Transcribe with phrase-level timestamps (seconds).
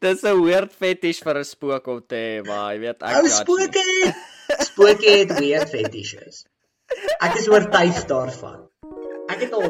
[0.00, 3.26] Dis 'n weird fetish vir 'n spook om te hê, maar jy weet ek Ou
[3.28, 3.82] spooke.
[4.68, 6.46] Spooke het weird fetishes.
[7.20, 8.62] Ek is oortuig daarvan.
[9.28, 9.68] Ek het al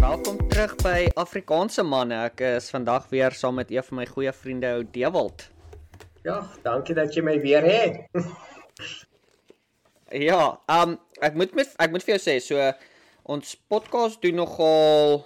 [0.00, 2.24] welkom terug by Afrikaanse manne.
[2.30, 5.55] Ek is vandag weer saam met een van my goeie vriende, ou Dewald.
[6.26, 7.98] Ja, dankie dat jy my weer het.
[10.28, 10.40] ja,
[10.74, 12.64] um ek moet met ek moet vir jou sê, so
[13.30, 15.20] ons podcast doen nogal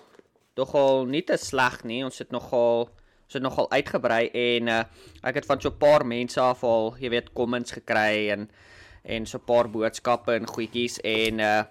[0.61, 2.03] nogal nie te sleg nie.
[2.05, 4.83] Ons het nogal ons het nogal uitgebrei en uh,
[5.25, 8.51] ek het van so 'n paar mense af al, jy weet, comments gekry en
[9.09, 11.63] en so 'n paar boodskappe en goedjies en uh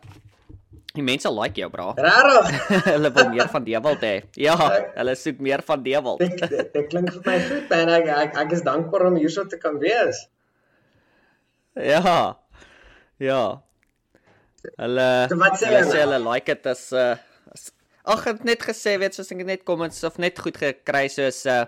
[0.95, 1.91] Die mense like jou, bra.
[1.93, 2.70] Regtig?
[2.93, 4.16] hulle wil meer van Dewald hê.
[4.41, 4.55] Ja,
[4.95, 6.23] hulle soek meer van Dewald.
[6.23, 7.91] Dit dit klink vir my goed, man.
[7.99, 10.23] Ek, ek ek is dankbaar om hierso te kan wees.
[11.77, 12.39] Ja.
[13.21, 13.43] Ja.
[14.76, 17.13] Hulle so wat sê hulle sê hulle like dit as uh
[18.10, 21.63] ag het net gesê weet soos ek net comments of net goed gekry soos uh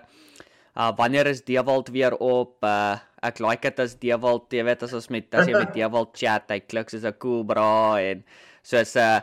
[0.74, 4.96] uh wanneer is Dewald weer op uh ek like dit as Dewald jy weet as
[4.98, 8.24] ons met as jy met Dewald chat hy klink soos 'n cool bra en
[8.62, 9.20] soos uh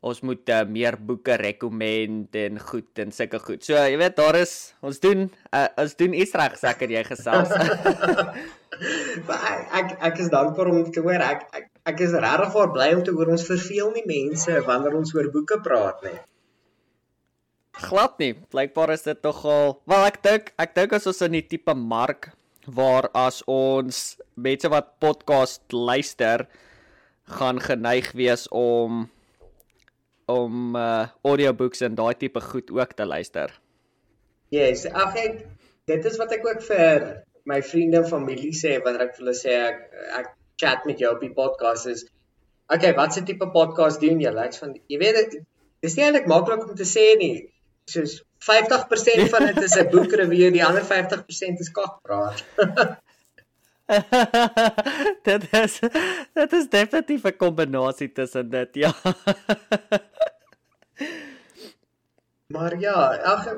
[0.00, 3.60] ons moet uh, meer boeke rekomend en goed en sulke goed.
[3.64, 7.52] So jy weet daar is ons doen uh, ons doen iets reg seker jy gesels.
[9.28, 11.20] ek, ek ek is dankbaar om te hoor.
[11.20, 15.14] Ek ek, ek is regtig bly om te hoor ons verveel nie mense wanneer ons
[15.16, 16.16] oor boeke praat nie.
[17.80, 18.32] Glad nie.
[18.52, 19.76] Blykbaar is dit nogal.
[19.88, 22.32] Wel ek dink ek dink as ons in die tipe mark
[22.70, 26.48] waar as ons mense wat podcast luister
[27.38, 29.08] gaan geneig wees om
[30.30, 33.50] om uh audiobooks en daai tipe goed ook te luister.
[34.54, 35.42] Yes, ag ek
[35.90, 37.06] dit is wat ek ook vir
[37.50, 39.84] my vriende en familie sê wanneer ek vir hulle sê ek
[40.20, 42.04] ek chat met jou op die podcast is
[42.70, 44.32] okay, wat se tipe podcast doen jy?
[44.44, 45.38] Ek van jy weet
[45.82, 47.48] dis nie eintlik maklik om te sê nie.
[47.90, 52.44] Soos 50% van dit is 'n boekreview, die ander 50% is kakpraat.
[55.28, 55.80] dit is
[56.38, 58.92] dit is definitief 'n kombinasie tussen dit, ja.
[62.54, 62.96] maar ja,
[63.34, 63.50] ag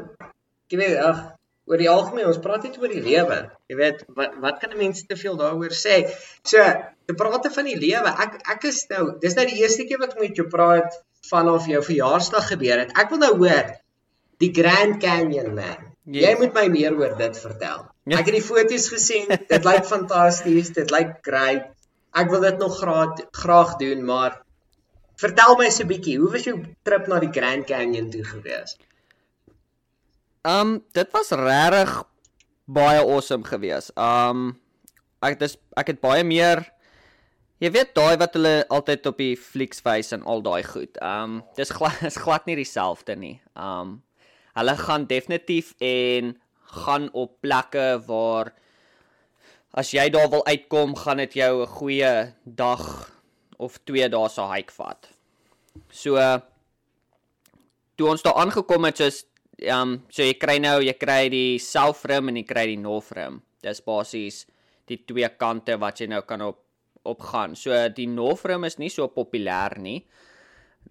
[0.72, 1.20] jy weet, ag
[1.70, 3.38] oor die algemeen, ons praat net oor die lewe.
[3.70, 6.08] Jy weet, wat wat kan 'n mens te veel daaroor sê?
[6.42, 6.58] So,
[7.06, 8.10] te praat van die lewe.
[8.24, 10.98] Ek ek is nou, dis nou die eerste keer wat ek met jou praat
[11.30, 12.98] vanaf jou verjaarsdag gebeur het.
[12.98, 13.76] Ek wil nou hoor
[14.42, 15.94] die Grand Canyon man.
[16.04, 16.26] Yes.
[16.26, 17.91] Jy moet my meer oor dit vertel.
[18.04, 18.18] Ja.
[18.18, 19.28] Ek het die foto's gesien.
[19.30, 20.72] Dit lyk fantasties.
[20.74, 21.68] Dit lyk great.
[22.12, 24.42] Ek wil dit nog graag graag doen, maar
[25.22, 28.76] vertel my so 'n bietjie, hoe was jou trip na die Grand Canyon toe gewees?
[30.42, 32.02] Um dit was regtig
[32.66, 33.90] baie awesome gewees.
[33.96, 34.58] Um
[35.22, 36.66] ek dis ek het baie meer
[37.62, 40.98] jy weet daai wat hulle altyd op die flieks wys en al daai goed.
[40.98, 43.40] Um dis glad is glad nie dieselfde nie.
[43.54, 44.02] Um
[44.58, 46.34] hulle gaan definitief en
[46.72, 48.52] gaan op plekke waar
[49.72, 53.12] as jy daar wil uitkom, gaan dit jou 'n goeie dag
[53.58, 55.08] of 2 dae se hike vat.
[55.90, 56.16] So
[57.96, 59.24] toe ons daar aangekom het, soos
[59.58, 62.80] ehm um, so jy kry nou, jy kry die south rim en jy kry die
[62.80, 63.42] north rim.
[63.62, 64.46] Dis basies
[64.86, 66.58] die twee kante wat jy nou kan op
[67.04, 67.56] opgaan.
[67.56, 70.02] So die north rim is nie so populêr nie.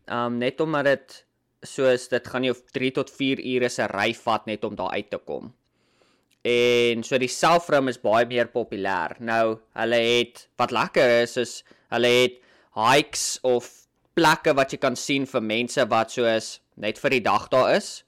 [0.07, 1.25] Ehm um, net omdat dit
[1.63, 5.09] soos dit gaan jou 3 tot 4 ure se ry vat net om daar uit
[5.09, 5.51] te kom.
[6.47, 9.17] En so die selfrim is baie meer populêr.
[9.21, 11.59] Nou, hulle het wat lekker is is
[11.93, 12.39] hulle het
[12.77, 13.67] hikes of
[14.17, 18.01] plekke wat jy kan sien vir mense wat soos net vir die dag daar is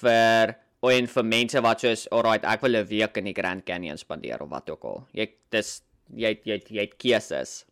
[0.00, 0.56] vir
[0.90, 4.40] en vir mense wat soos alright, ek wil 'n week in die Grand Canyon spandeer
[4.42, 5.06] of wat ook al.
[5.12, 5.82] Jy dis
[6.16, 7.64] jy jy jy het keuses.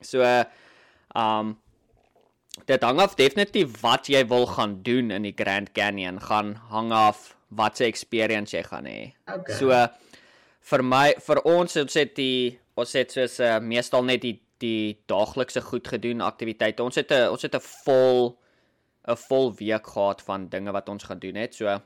[0.00, 0.22] So
[1.14, 1.58] um
[2.66, 6.92] dit hang af definitief wat jy wil gaan doen in die Grand Canyon gaan hang
[6.92, 9.12] af wat se experience jy gaan hê.
[9.26, 9.58] Okay.
[9.58, 9.76] So
[10.72, 14.94] vir my vir ons ons het die ons het soos uh, meestal net die die
[15.10, 16.84] daaglikse goed gedoen aktiwiteite.
[16.84, 18.38] Ons het 'n ons het 'n vol
[19.08, 21.54] 'n vol week gehad van dinge wat ons gaan doen het.
[21.54, 21.80] So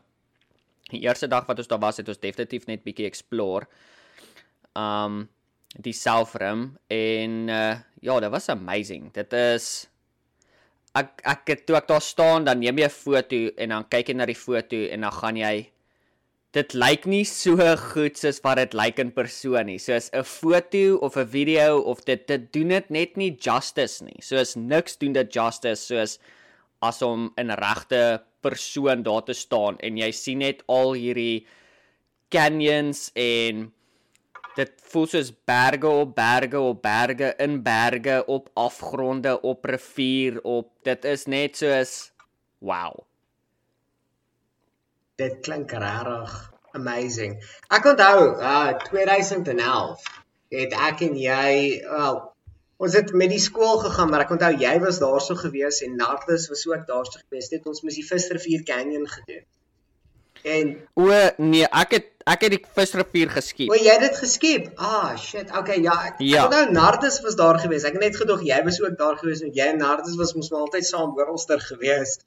[0.91, 3.67] die eerste dag wat ons daar was het ons definitief net bietjie explore.
[4.75, 5.29] Um
[5.77, 9.13] die selfrim en uh, ja, dit was amazing.
[9.13, 9.89] Dit is
[10.97, 14.09] ek ek het toe ek daar staan dan neem jy 'n foto en dan kyk
[14.09, 15.57] jy na die foto en dan gaan jy
[16.57, 17.57] dit lyk nie so
[17.93, 19.79] goed soos wat dit lyk in persoon nie.
[19.79, 24.21] Soos 'n foto of 'n video of dit dit doen dit net nie justice nie.
[24.21, 26.19] Soos niks doen dit justice soos
[26.83, 31.47] as om 'n regte persoon daar te staan en jy sien net al hierdie
[32.31, 33.73] canyons en
[34.57, 40.71] dit voel soos berge op berge op berge in berge op afgronde op rivier op
[40.89, 41.97] dit is net soos
[42.59, 43.05] wow.
[45.21, 46.33] Dit klink regtig
[46.77, 47.37] amazing.
[47.73, 50.09] Ek onthou uh 2011
[50.57, 51.53] het ek en jy
[51.85, 52.19] wel
[52.77, 56.49] ons het met die skool gegaan maar ek onthou jy was daarso gewees en Nardus
[56.53, 59.45] was ook daarso gewees dit ons moes die Visrivier Canyon gedoen.
[60.45, 61.09] En o
[61.45, 63.71] nee, ek het ek het die visrivier geskiep.
[63.71, 64.67] O, jy het dit geskiep.
[64.83, 65.53] Ah, shit.
[65.61, 65.95] Okay, ja.
[66.11, 66.47] Ek ja.
[66.47, 67.87] onthou Nardus was daar gewees.
[67.89, 70.51] Ek het net gedog jy was ook daar gewees en jy en Nardus was mos
[70.53, 72.19] altyd saam oralster gewees.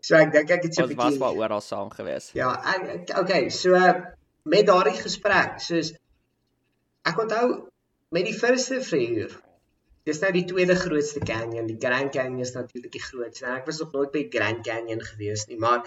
[0.00, 2.30] So ek dink ek het so 'n bietjie was maar oral saam gewees.
[2.32, 3.76] Ja, ek okay, so
[4.48, 5.92] met daardie gesprek, soos
[7.04, 7.68] ek onthou
[8.10, 9.36] met die firste vuur
[10.08, 11.66] Dis nou die tweede grootste canyon.
[11.68, 13.44] Die Grand Canyon is natuurlik die grootste.
[13.52, 15.84] Ek was nog nooit by Grand Canyon gewees nie, maar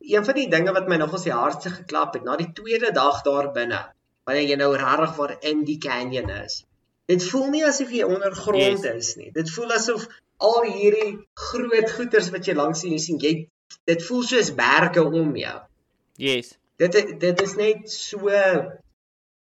[0.00, 3.22] een van die dinge wat my nogals die hardste geklap het na die tweede dag
[3.26, 3.82] daar binne
[4.26, 6.64] wanneer jy nou regtig waar in die canyon is
[7.10, 8.86] dit voel nie asof jy ondergrond yes.
[8.90, 9.30] is nie.
[9.34, 10.08] Dit voel asof
[10.42, 11.12] al hierdie
[11.48, 13.34] groot goeters wat jy langs sien jy sien jy
[13.90, 15.54] dit voel soos berge om jou.
[16.22, 16.56] Yes.
[16.82, 18.32] Dit dit is net so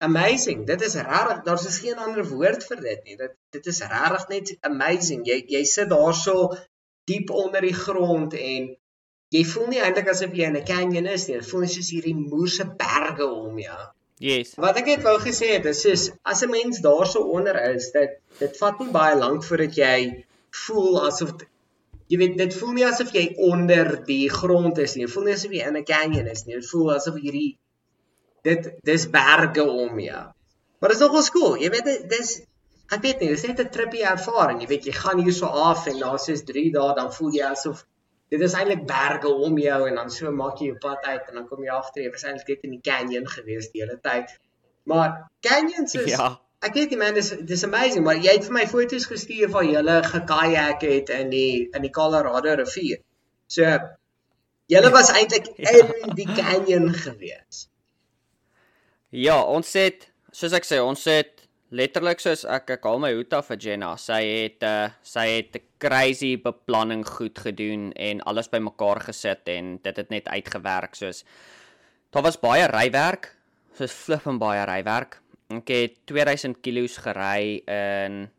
[0.02, 0.66] amazing.
[0.66, 3.18] Dit is regtig daar's is geen ander woord vir dit nie.
[3.22, 5.24] Dit dit is regtig net amazing.
[5.28, 6.50] Jy jy sit daarso
[7.10, 8.72] diep onder die grond en
[9.32, 11.38] jy voel nie eintlik asof jy in 'n canyon is nie.
[11.40, 13.82] Dit voel soos hierdie moerse berge om jou.
[14.22, 14.52] Yes.
[14.64, 18.12] Wat ek net wou gesê het, is soos as 'n mens daarso onder is, dit
[18.38, 20.24] dit vat nie baie lank voordat jy
[20.66, 21.32] voel asof
[22.12, 25.06] jy weet dit voel nie asof jy onder die grond is nie.
[25.06, 26.54] Dit voel nie asof jy in 'n canyon is nie.
[26.60, 27.56] Dit voel asof hierdie
[28.44, 30.24] dit dis berge om jou.
[30.78, 31.56] Maar dit is nogal cool.
[31.56, 32.40] Jy weet dis
[32.92, 34.60] ek weet nie, dis net 'n trippie ervaring.
[34.60, 37.44] Jy weet jy gaan hier so af en daar's soos 3 dae dan voel jy
[37.48, 37.86] asof
[38.32, 41.40] dit is eintlik berge om jou en dan so maak jy jou pad uit en
[41.40, 44.32] dan kom jy agter jy was eintlik net in die canyon gewees die hele tyd.
[44.88, 46.32] Maar canyons is ja.
[46.62, 49.66] Ek weet nie man, dis dis amazing, maar jy het vir my foto's gestuur van
[49.66, 53.02] julle gekajak het in die in die Colorado rivier.
[53.50, 53.66] So
[54.70, 55.74] julle was eintlik ja.
[55.82, 57.66] in die canyon gewees.
[59.10, 61.41] Ja, ons het soos ek sê, ons het
[61.72, 63.94] letterlik soos ek ek haal my hoed af vir Jenna.
[64.00, 69.78] Sy het uh sy het 'n crazy beplanning goed gedoen en alles bymekaar gesit en
[69.82, 71.24] dit het net uitgewerk soos
[72.12, 73.34] daar was baie rywerk,
[73.74, 75.20] soos flip en baie rywerk.
[75.50, 78.30] Ek het 2000 kg gery in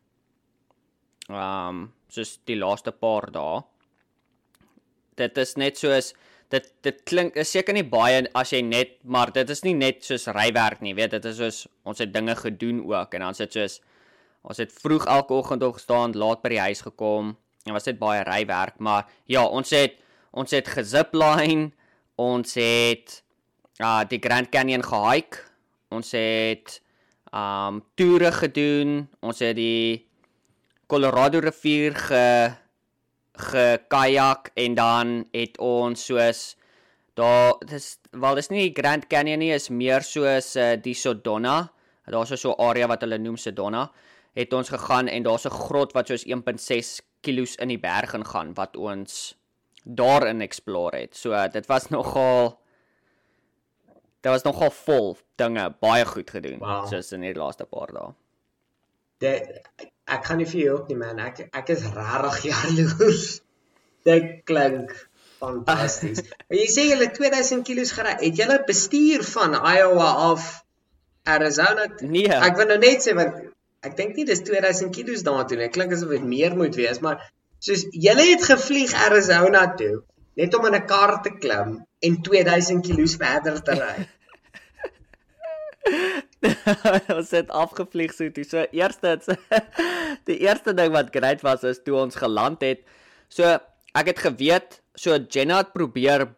[1.28, 3.62] um soos die laaste paar dae.
[5.16, 6.14] Dit is net soos
[6.52, 10.04] dit dit klink is seker nie baie as jy net maar dit is nie net
[10.04, 13.52] soos rywerk nie weet dit is soos ons het dinge gedoen ook en dan sit
[13.56, 13.80] soos
[14.44, 18.22] ons het vroeg elke oggend opgestaan laat by die huis gekom en was dit baie
[18.28, 19.96] rywerk maar ja ons het
[20.32, 21.70] ons het gezipline
[22.20, 23.20] ons het
[23.82, 25.46] uh die Grand Canyon gehike
[25.90, 26.80] ons het
[27.34, 30.06] um toere gedoen ons het die
[30.86, 32.54] Colorado rivier ge
[33.34, 36.56] gekajak en dan het ons soos
[37.14, 41.70] daar dis wel dis nie Grand Canyon nie is meer soos uh, die Sedona.
[42.06, 43.90] Daar's so 'n area wat hulle noem Sedona.
[44.34, 48.54] Het ons gegaan en daar's 'n grot wat soos 1.6 km in die berg ingaan
[48.54, 49.36] wat ons
[49.84, 51.16] daarin explore het.
[51.16, 52.60] So uh, dit was nogal
[54.20, 56.86] dit was nogal vol dinge baie goed gedoen wow.
[56.88, 58.12] soos in die laaste paar dae.
[59.18, 61.20] Dit ek kan nie vir jou ook nie man.
[61.24, 63.26] Ek ek is regtig jaloers.
[64.08, 64.92] Dit klink
[65.40, 66.22] fantasties.
[66.48, 68.14] Maar jy sê jy het 2000 kg gery.
[68.20, 70.48] Het jy bestuur van Iowa af
[71.24, 71.88] Arizona?
[72.00, 72.28] Nee.
[72.28, 73.40] Ek wil nou net sê want
[73.84, 75.70] ek dink nie dis 2000 kg daartoe nie.
[75.72, 77.22] Klink asof dit meer moet wees, maar
[77.64, 80.02] soos jy het gevlieg Arizona toe
[80.36, 81.70] net om in 'n kar te klim
[82.06, 83.96] en 2000 kg verder te ry.
[87.16, 88.44] ons het afgevlieg so toe.
[88.44, 89.18] So eerste
[90.28, 92.84] die eerste ding wat great was is toe ons geland het.
[93.28, 93.56] So
[93.94, 96.28] ek het geweet so Jenna het probeer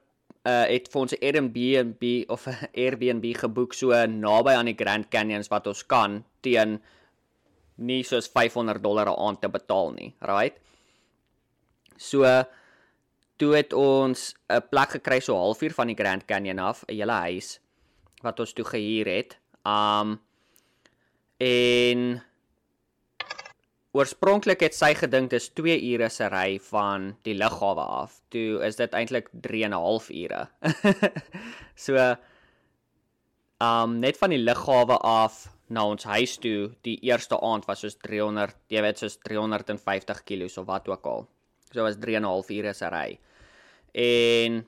[0.46, 5.08] uh het vir ons 'n Airbnb of 'n Airbnb geboek so naby aan die Grand
[5.10, 6.80] Canyons wat ons kan teen
[7.76, 10.56] nie soos 500 dollar 'n aand te betaal nie, right?
[11.96, 12.22] So
[13.36, 17.12] toe het ons 'n plek gekry so halfuur van die Grand Canyon af, 'n hele
[17.12, 17.60] huis
[18.22, 19.36] wat ons toe gehuur het.
[19.66, 20.16] Um
[21.42, 22.22] en
[23.96, 28.20] oorspronklik het sy gedink dis 2 ure se ry van die lughawe af.
[28.32, 30.48] Toe is dit eintlik 3 en 'n half ure.
[31.86, 32.16] so
[33.60, 37.96] um net van die lughawe af na ons huis toe, die eerste aand was soos
[37.98, 41.26] 300, jy weet soos 350 km of wat ook al.
[41.72, 43.18] So was 3 en 'n half ure se ry.
[43.92, 44.66] En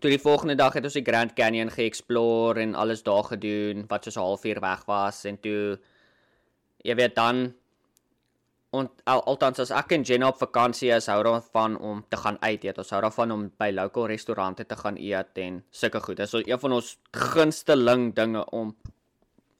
[0.00, 4.04] toe die volgende dag het ons die Grand Canyon geëxplore en alles daar gedoen wat
[4.04, 5.78] soos 'n halfuur weg was en toe
[6.84, 7.54] jy weet dan
[8.72, 12.38] en al, althans as ek en Jenna op vakansie is, hou daarvan om te gaan
[12.40, 12.78] uit eet.
[12.80, 16.16] Ons hou daarvan om by local restaurante te gaan eet en sulke goed.
[16.16, 18.76] Dit is een van ons gunsteling dinge om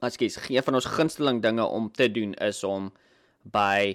[0.03, 2.89] Ekskuus, een van ons gunsteling dinge om te doen is om
[3.43, 3.93] by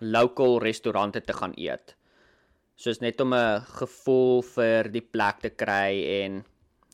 [0.00, 1.94] local restaurante te gaan eet.
[2.76, 6.44] Soos net om 'n gevoel vir die plek te kry en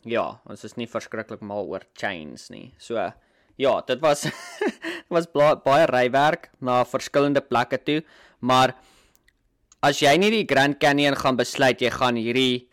[0.04, 2.72] ja, ons is nie verskriklik mal oor chains nie.
[2.78, 3.12] So
[3.58, 4.26] ja, dit was
[5.12, 8.02] was baie rywerk na verskillende plekke toe,
[8.40, 8.74] maar
[9.82, 12.68] as jy nie die Grand Canyon gaan besluit jy gaan hierdie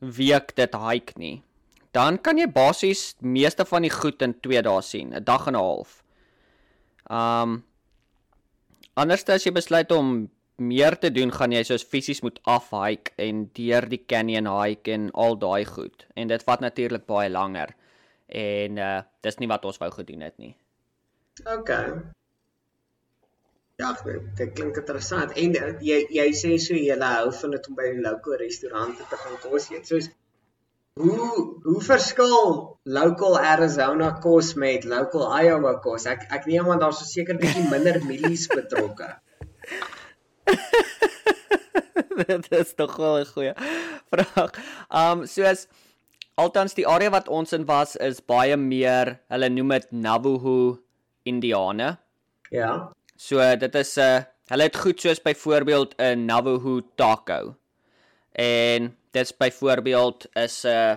[0.00, 1.42] week dit hike nie,
[1.92, 5.56] dan kan jy basies meeste van die goed in 2 dae sien, 'n dag en
[5.56, 6.02] 'n half.
[7.10, 7.64] Um
[8.96, 10.28] anders as jy besluit om
[10.60, 15.10] meer te doen, gaan jy soos fisies moet afhike en deur die canyon hike en
[15.24, 16.06] al daai goed.
[16.14, 17.74] En dit vat natuurlik baie langer.
[18.28, 20.54] En uh dis nie wat ons wou gedoen het nie.
[21.44, 21.70] OK.
[23.80, 23.90] Ja,
[24.36, 25.32] dit klink interessant.
[25.40, 28.96] En uh, jy jy sê so jy hou van dit om by 'n local restaurant
[28.96, 29.86] te gaan kos eet.
[29.86, 30.10] Soos
[31.00, 36.06] Hoe hoe verskil local Arizona kos met local Iowa kos?
[36.12, 39.08] Ek ek neem aan daar's so seker bietjie minder mielies betrokke.
[42.26, 43.54] Dit is tog wel 'n goeie
[44.10, 44.50] vraag.
[44.90, 45.66] Um soos
[46.40, 50.78] altans die area wat ons in was is baie meer, hulle noem dit Navajo
[51.28, 51.96] Indiane.
[52.50, 52.92] Ja.
[53.16, 57.56] So dit is 'n uh, hulle het goed soos byvoorbeeld 'n Navajo taco.
[58.32, 60.96] En dit's byvoorbeeld is 'n uh,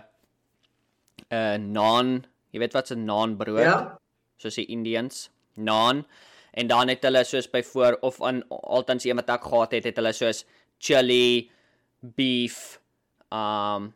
[1.29, 3.59] 'n uh, naan, jy weet wat's 'n naan brood?
[3.59, 3.97] Ja.
[4.37, 6.05] Soos die Indians, naan.
[6.53, 9.99] En dan het hulle soos byvoor of aan altans een wat ek gehad het, het
[10.01, 10.43] hulle soos
[10.77, 11.49] chili,
[11.99, 12.79] beef,
[13.33, 13.89] um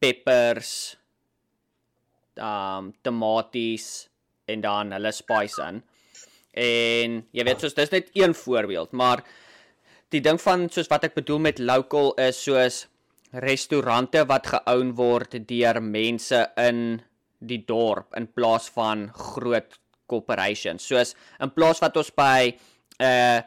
[0.00, 0.96] peppers,
[2.40, 4.08] um tomaties
[4.50, 5.82] en dan hulle spice in.
[6.50, 9.22] En jy weet soos dis net een voorbeeld, maar
[10.10, 12.86] die ding van soos wat ek bedoel met local is soos
[13.30, 16.98] restaurante wat geown word deur mense in
[17.38, 19.78] die dorp in plaas van groot
[20.10, 20.86] corporations.
[20.86, 23.42] Soos in plaas wat ons by 'n uh, eh,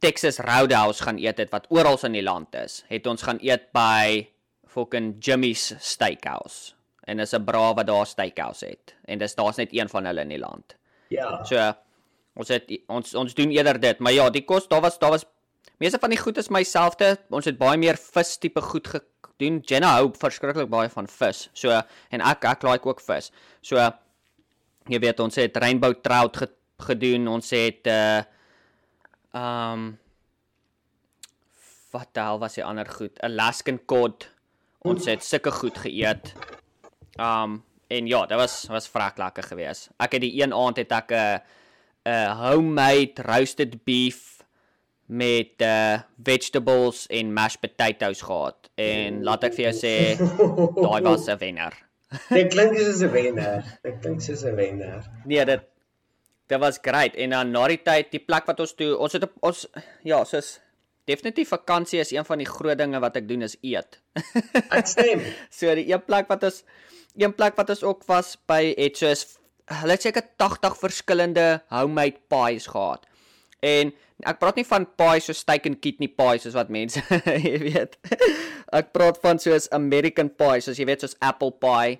[0.00, 3.68] Texas Roadhouse gaan eet het wat oral in die land is, het ons gaan eet
[3.76, 4.26] by
[4.64, 6.72] fucking Jimmy's Steakhouse.
[7.04, 8.94] En dis 'n bra wat daar steakhouse het.
[9.04, 10.76] En dis daar's net een van hulle in die land.
[11.08, 11.44] Ja.
[11.44, 11.72] So
[12.34, 15.26] ons het ons ons doen eerder dit, maar ja, die kos daar was daar was
[15.80, 17.14] Meeste van die goed is myselfde.
[17.32, 19.60] Ons het baie meer vis tipe goed gedoen.
[19.64, 21.48] Jenna hou verskriklik baie van vis.
[21.56, 21.70] So
[22.10, 23.30] en ek ek like ook vis.
[23.64, 23.80] So
[24.88, 26.36] jy weet ons het rainbow trout
[26.80, 27.28] gedoen.
[27.28, 28.22] Ons het uh
[29.36, 29.98] um
[31.90, 33.18] wat daal was die ander goed?
[33.26, 34.28] Alaskan cod.
[34.86, 36.34] Ons het sulke goed geëet.
[37.18, 37.60] Um
[37.90, 39.90] en ja, dit was was vrek lekker geweest.
[39.98, 41.40] Ek het die een aand het ek 'n
[42.06, 44.40] 'n homemade roasted beef
[45.06, 49.94] met uh vegetables en mashed potatoes gehad en laat ek vir jou sê
[50.84, 51.89] daai was 'n wenner.
[52.28, 53.66] Dit klink soos 'n wenner.
[53.82, 55.04] Dit klink soos 'n wenner.
[55.24, 55.60] Nee, dit
[56.50, 59.22] dit was great en dan na die tyd die plek wat ons toe ons het
[59.22, 59.66] op, ons
[60.02, 60.58] ja, soos
[61.06, 64.00] definitief vakansie is een van die groot dinge wat ek doen is eet.
[64.78, 65.22] ek stem.
[65.50, 66.64] so die een plek wat ons
[67.16, 69.26] een plek wat ons ook was by het soos
[69.70, 73.06] hulle het seker 80 verskillende homemade pies gehad.
[73.62, 73.94] En
[74.28, 77.02] ek praat nie van pie so steak and kidney pie soos wat mense
[77.46, 77.96] jy weet.
[78.76, 81.98] Ek praat van soos American pie, soos jy weet soos apple pie.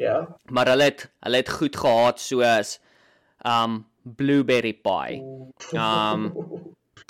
[0.00, 0.22] Ja.
[0.50, 2.78] Maar hulle het hulle het goed gehad soos
[3.46, 5.20] um blueberry pie.
[5.76, 6.30] Um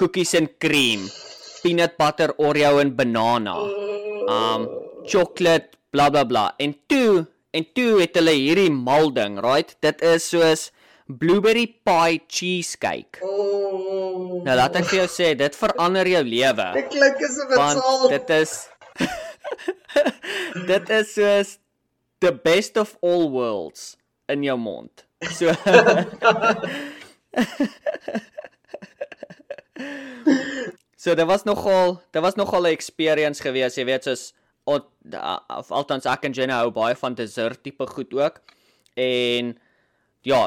[0.01, 1.05] cookies and cream,
[1.63, 3.57] peanut butter Oreo en banana.
[4.31, 4.67] Um
[5.07, 6.51] chocolate bla bla bla.
[6.59, 9.75] En toe en toe het hulle hierdie mal ding, right?
[9.83, 10.69] Dit is soos
[11.19, 13.21] blueberry pie cheesecake.
[13.23, 14.43] Oh.
[14.45, 16.69] Nou laat ek vir jou sê, dit verander jou lewe.
[16.77, 18.09] Dit klink asof dit sal.
[18.15, 18.53] Dit is
[20.71, 21.59] Dit is soos
[22.21, 23.97] the best of all worlds
[24.29, 25.07] in jou mond.
[25.33, 25.53] So
[31.01, 34.35] So dit was nogal, dit was nogal 'n experience geweest, jy weet, soos
[34.69, 38.41] of althans ek en Jenna hou baie van dessert tipe goed ook.
[38.95, 39.59] En
[40.21, 40.43] ja,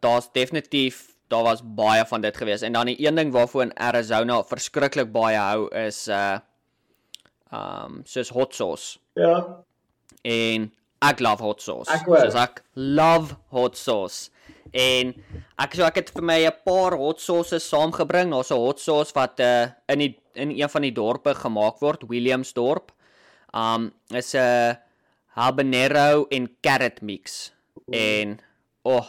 [0.00, 3.78] daar's definitief daar was baie van dit gewees en dan die een ding waarvoor in
[3.78, 6.38] Arizona verskriklik baie hou is uh
[7.52, 8.98] um soos hot sauce.
[9.12, 9.64] Ja.
[10.24, 10.70] En
[11.04, 11.90] ek love hot sauce.
[11.92, 12.22] Ek ook.
[12.24, 14.30] Soos ek love hot sauce.
[14.72, 15.12] En
[15.60, 18.32] ek so ek het vir my 'n paar hot sauces saamgebring.
[18.32, 22.08] Daar's 'n hot sauce wat uh in die in een van die dorpe gemaak word,
[22.08, 22.92] Williamsdorp.
[23.52, 24.78] Um is 'n
[25.36, 27.52] habanero en carrot mix.
[27.90, 28.38] En
[28.82, 29.06] oh,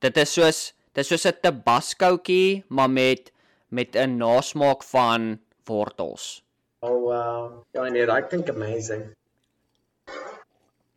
[0.00, 3.32] dit is soos dit is soos 'n tabascootjie, maar met
[3.68, 6.42] met 'n nasmaak van wortels.
[6.80, 7.64] Oh wow.
[7.72, 9.14] Ja, nee, daai klink amazing.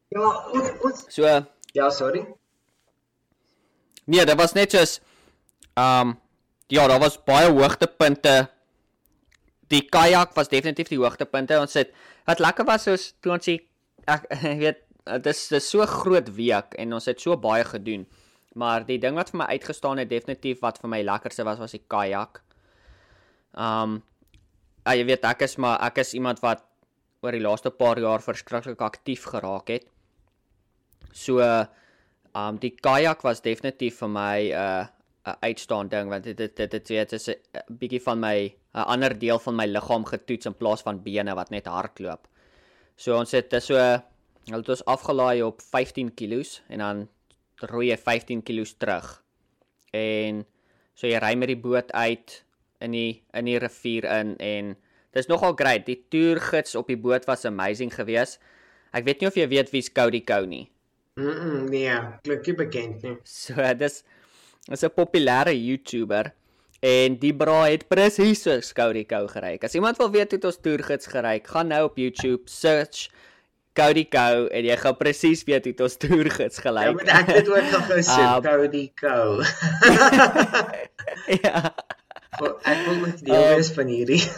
[0.10, 1.24] Ja, ons ons So
[1.74, 2.26] Ja, sorry.
[4.06, 5.00] nee, dit was net soos
[5.76, 6.20] um
[6.68, 8.50] ja, daar was baie hoogtepunte.
[9.72, 11.60] Die kajak was definitief die hoogtepunte.
[11.60, 11.92] Ons het
[12.26, 13.62] wat lekker was soos toe ons die
[14.06, 14.28] ek
[14.64, 18.08] weet dit is dis so groot week en ons het so baie gedoen.
[18.58, 21.76] Maar die ding wat vir my uitgestaan het definitief wat vir my lekkerste was was
[21.76, 22.42] die kajak.
[23.54, 24.02] Um
[24.88, 26.64] ja, jy weet ek is maar ek is iemand wat
[27.26, 29.90] oor die laaste paar jaar verskriklik aktief geraak het.
[31.14, 34.86] So um die kajak was definitief vir my 'n uh,
[35.28, 38.38] 'n uitstaande ding want dit dit dit dit weet is 'n bietjie van my
[38.74, 42.28] 'n ander deel van my liggaam getoets in plaas van bene wat net hardloop.
[42.96, 47.08] So ons het so hulle het ons afgelaai op 15 kg en dan
[47.62, 49.24] roei jy 15 kg terug.
[49.94, 50.46] En
[50.94, 52.44] so jy ry met die boot uit
[52.82, 54.76] in die in die rivier in en
[55.18, 55.86] dis nogal great.
[55.86, 58.40] Die toergids op die boot was amazing geweest.
[58.94, 60.68] Ek weet nie of jy weet wie's Cody Cow nie.
[61.18, 63.16] Mm, -mm nee, klink nie bekend nie.
[63.24, 64.04] So dis
[64.72, 66.34] is 'n populêre YouTuber
[66.82, 69.58] en die bra het presies so Cody Cow gery.
[69.62, 73.10] As iemand wil weet hoe ons toergids gery, gaan nou op YouTube search
[73.78, 76.94] Cody Cow en jy gaan presies weet hoe ons toergids Ja, gelyk.
[76.98, 79.30] moet ek dit ook nog gesoek, Um, Cody Cow.
[81.46, 81.62] ja.
[82.66, 84.24] ek wil net deel Um, wees van hierdie.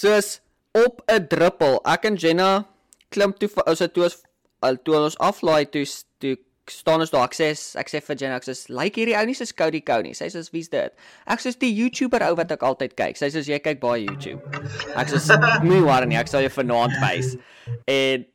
[0.00, 0.40] Soos
[0.74, 1.80] op 'n druppel.
[1.86, 2.66] Ek en Jenna
[3.14, 4.16] klim toe vir ou se toe ons
[4.64, 5.84] al toe ons aflaai toe
[6.18, 6.36] toe
[6.72, 7.26] staan ons daar.
[7.28, 7.48] Ek sê
[7.80, 10.14] ek sê vir Jenna ek sê like hierdie ou nie soos Cody Cow nie.
[10.16, 10.92] Sy sê wie's dit?
[11.30, 13.20] Ek sê die YouTuber ou wat ek altyd kyk.
[13.20, 14.40] Sy sê jy kyk baie YouTube.
[14.96, 17.34] Ek sê moenie worry nie, ek sal jou vanaand wys.
[17.90, 18.28] En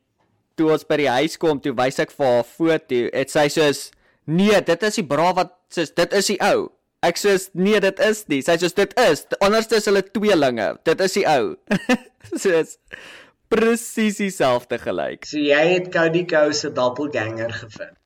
[0.58, 3.06] toe ons by die huis kom, toe wys ek vir haar foto.
[3.14, 3.86] Het sy soos
[4.30, 6.68] nee, dit is die bra wat sê dit is die ou.
[7.06, 8.42] Ek sê nee, dit is nie.
[8.44, 9.24] Sy sê dit is.
[9.40, 10.74] Anders is hulle tweelinge.
[10.86, 11.56] Dit is die ou.
[12.44, 12.76] soos
[13.50, 15.26] presies dieselfde gelyk.
[15.26, 17.96] so jy het Cody Cow se doppelganger gevind.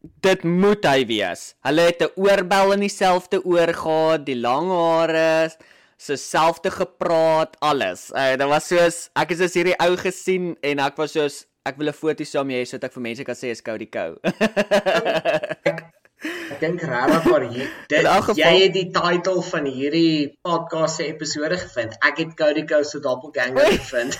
[0.00, 1.54] Dit moet hy wees.
[1.66, 5.50] Hulle het 'n oorbel in dieselfde oor gehad, die lang hare,
[5.96, 8.10] se selfde gepraat, alles.
[8.14, 11.76] Uh, dit was soos ek is as hierdie ou gesien en ek was soos ek
[11.76, 14.14] wil 'n foto saam hê sodat ek vir mense kan sê is Cody Cow.
[16.18, 21.06] Ek dink regtig maar hier dit geval- jy het die title van hierdie podcast se
[21.06, 21.94] episode gevind.
[22.02, 24.18] Ek het Cody Cow se doppelganger gevind.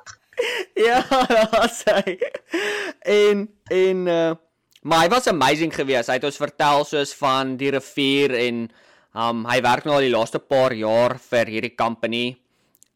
[0.86, 1.02] ja,
[1.84, 2.16] hy.
[3.00, 4.32] En en uh
[4.82, 6.10] maar hy was amazing geweest.
[6.10, 8.64] Hy het ons vertel soos van die rivier en
[9.12, 12.24] um hy werk nou al die laaste paar jaar vir hierdie company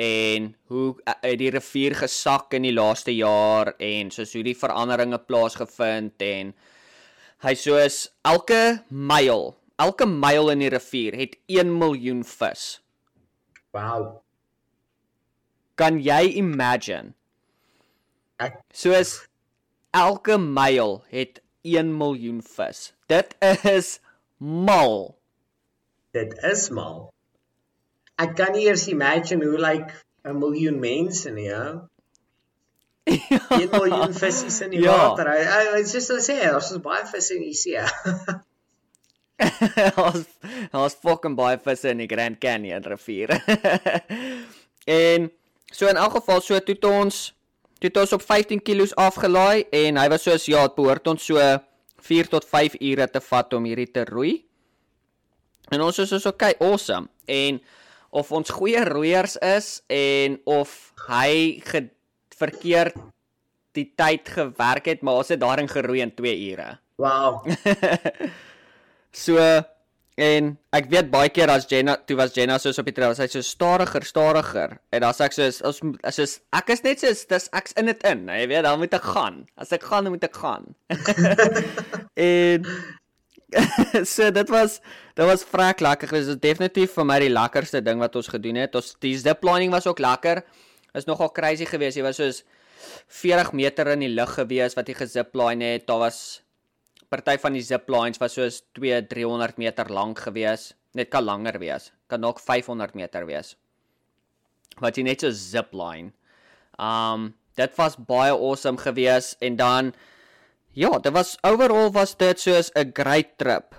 [0.01, 4.57] en hoe uh, het die rivier gesak in die laaste jaar en soos hoe die
[4.57, 6.53] veranderinge plaasgevind en
[7.44, 12.81] hy soos elke myl, elke myl in die rivier het 1 miljoen vis.
[13.72, 14.20] wow.
[15.77, 17.12] Kan jy imagine?
[18.40, 19.27] Ek Soos
[19.92, 21.42] elke myl het
[21.74, 22.92] 1 miljoen vis.
[23.11, 23.35] Dit
[23.74, 23.98] is
[24.38, 25.12] mal.
[26.16, 27.11] dit is mal.
[28.16, 29.92] Ek kan nie eers imagine hoe lyk like
[30.24, 31.76] 'n miljoen mense nie, hè?
[33.07, 34.96] 1 miljoen visse in die Ja.
[34.96, 35.29] water.
[35.31, 37.76] Hy hy hy sê so sê, daar's so baie visse in die see.
[40.07, 40.24] Ons
[40.72, 43.37] ons fucking baie visse in die Grand Canyon rivier.
[44.87, 45.31] en
[45.72, 47.35] so in elk geval so toe ons
[47.87, 51.22] toe het ons op 15 kg afgelaai en hy was soos ja, dit behoort ons
[51.22, 51.42] so
[52.07, 54.33] 4 tot 5 ure te vat om hierdie te roei.
[55.70, 57.09] En ons is soos okay, awesome.
[57.27, 57.61] En
[58.11, 61.62] of ons goeie roeiers is en of hy
[62.37, 62.99] verkeerd
[63.77, 66.79] die tyd gewerk het, maar ons het daarin geroei in 2 ure.
[66.96, 67.44] wow.
[69.16, 69.38] So
[70.16, 73.29] en ek weet baie keer as Jenna toe was Jenna soos op die trail, sy
[73.29, 74.76] so stadiger, stadiger.
[74.92, 77.92] En dan sê ek soos ons as soos ek is net soos dis ek's in
[77.92, 78.26] dit in.
[78.29, 79.42] Jy weet, dan moet ek gaan.
[79.61, 80.70] As ek gaan, dan moet ek gaan.
[82.29, 82.70] en
[84.14, 84.81] so dit was
[85.14, 86.12] dit was vrek lekker.
[86.16, 88.74] Dit is definitief vir my die lekkerste ding wat ons gedoen het.
[88.79, 90.42] Ons die ziplining was ook lekker.
[90.96, 92.00] Is nogal crazy geweest.
[92.00, 92.42] Jy was soos
[93.20, 95.87] 40 meter in die lug geweest wat jy gezipline het.
[95.88, 96.40] Daar was
[97.09, 100.75] party van die ziplines was soos 2 300 meter lank gewees.
[100.97, 101.92] Net kan langer wees.
[102.09, 103.57] Kan dalk 500 meter wees.
[104.81, 106.12] Wat jy net so zipline.
[106.79, 109.95] Um dit was baie awesome gewees en dan
[110.77, 113.75] ja, dit was overall was dit soos 'n great trip.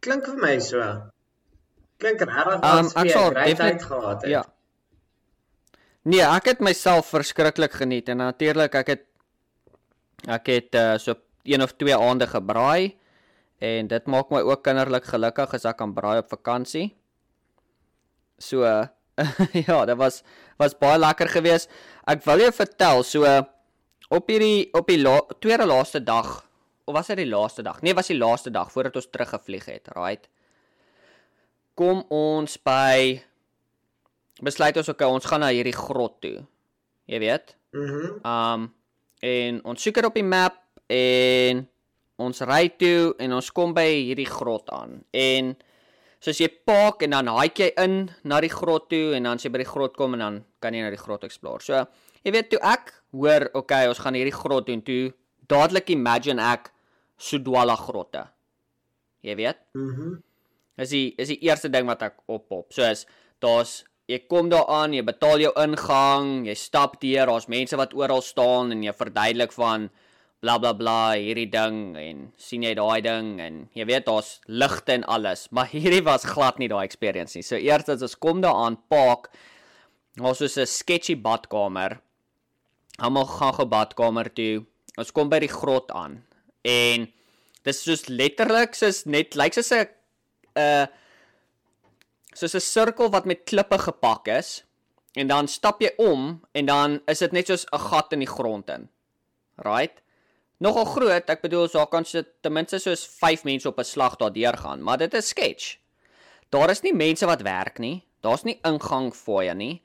[0.00, 0.78] Klink vir my so.
[1.98, 4.30] Klink regtig Um, jy sal 'n great tyd gehad het.
[4.30, 4.44] Ja.
[6.02, 9.04] Nee, ek het myself verskriklik geniet en natuurlik ek het
[10.26, 12.96] ek het uh, so een of twee aande gebraai
[13.62, 16.90] en dit maak my ook kinderlik gelukkig as ek kan braai op vakansie.
[18.38, 18.66] So
[19.66, 20.22] ja, dit was
[20.58, 21.70] was baie lekker geweest.
[22.06, 23.26] Ek wil jou vertel so
[24.12, 26.40] op hierdie op die la, tweede laaste dag
[26.84, 27.80] of was dit die laaste dag?
[27.82, 30.26] Nee, was die laaste dag voordat ons teruggevlieg het, right?
[31.78, 33.22] Kom ons by
[34.42, 36.40] besluit ons okay, ons gaan na hierdie grot toe.
[37.10, 37.56] Jy weet?
[37.76, 38.06] Mhm.
[38.22, 38.70] Mm Um
[39.22, 40.56] en ons soek dit op die map
[40.92, 41.66] en
[42.22, 45.00] ons ry toe en ons kom by hierdie grot aan.
[45.16, 45.54] En
[46.22, 47.96] soos jy park en dan haai jy in
[48.28, 50.76] na die grot toe en dan as jy by die grot kom en dan kan
[50.76, 51.64] jy na die grot explore.
[51.64, 51.82] So,
[52.22, 55.10] jy weet toe ek hoor, okay, ons gaan hierdie grot doen toe,
[55.50, 56.70] dadelik imagine ek
[57.22, 58.24] Sudwala grotte.
[59.22, 59.64] Jy weet?
[59.78, 60.12] Mhm.
[60.12, 60.22] Mm
[60.82, 62.72] Is die is die eerste ding wat ek oppop.
[62.72, 63.04] So is
[63.44, 67.92] daar's jy kom daar aan, jy betaal jou ingang, jy stap deur, daar's mense wat
[67.94, 69.90] oral staan en jy verduidelik van
[70.42, 74.96] bla bla bla hierdie ding en sien jy daai ding en jy weet daar's ligte
[74.96, 77.46] en alles, maar hierdie was glad nie daai experience nie.
[77.46, 79.30] So eers as ons kom daar aan, park,
[80.18, 82.00] daar's so 'n sketchy badkamer.
[82.98, 84.66] Almal gaan ge badkamer toe.
[84.98, 86.24] Ons kom by die grot aan
[86.62, 87.08] en
[87.66, 89.88] dis soos letterlik soos net lyk soos 'n 'n
[90.58, 90.86] uh,
[92.34, 94.64] soos 'n sirkel wat met klippe gepak is
[95.14, 98.34] en dan stap jy om en dan is dit net soos 'n gat in die
[98.36, 98.88] grond in.
[99.56, 100.01] Right?
[100.62, 104.14] Nogal groot, ek bedoel so kan sit ten minste soos 5 mense op 'n slag
[104.16, 105.78] daardeur gaan, maar dit is sketch.
[106.50, 108.04] Daar is nie mense wat werk nie.
[108.20, 109.82] Daar's nie ingang fooie nie.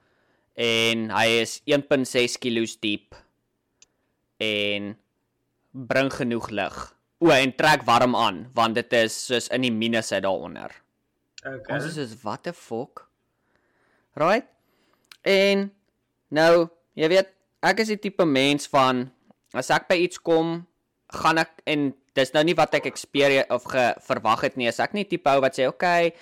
[0.55, 3.15] en hy is 1.6 kg diep
[4.39, 4.99] en
[5.73, 6.97] bring genoeg lig.
[7.19, 10.71] O, en trek warm aan want dit is soos in die minusse daaronder.
[11.41, 11.73] Okay.
[11.73, 13.07] Ons is soos what the fuck?
[14.19, 14.45] Right?
[15.25, 15.71] En
[16.29, 17.31] nou, jy weet,
[17.65, 19.07] ek is die tipe mens van
[19.57, 20.61] as ek by iets kom,
[21.11, 24.69] gaan ek en dis nou nie wat ek experience of ge, verwag het nie.
[24.69, 26.13] As ek nie tipe ou wat sê, "Oké, okay,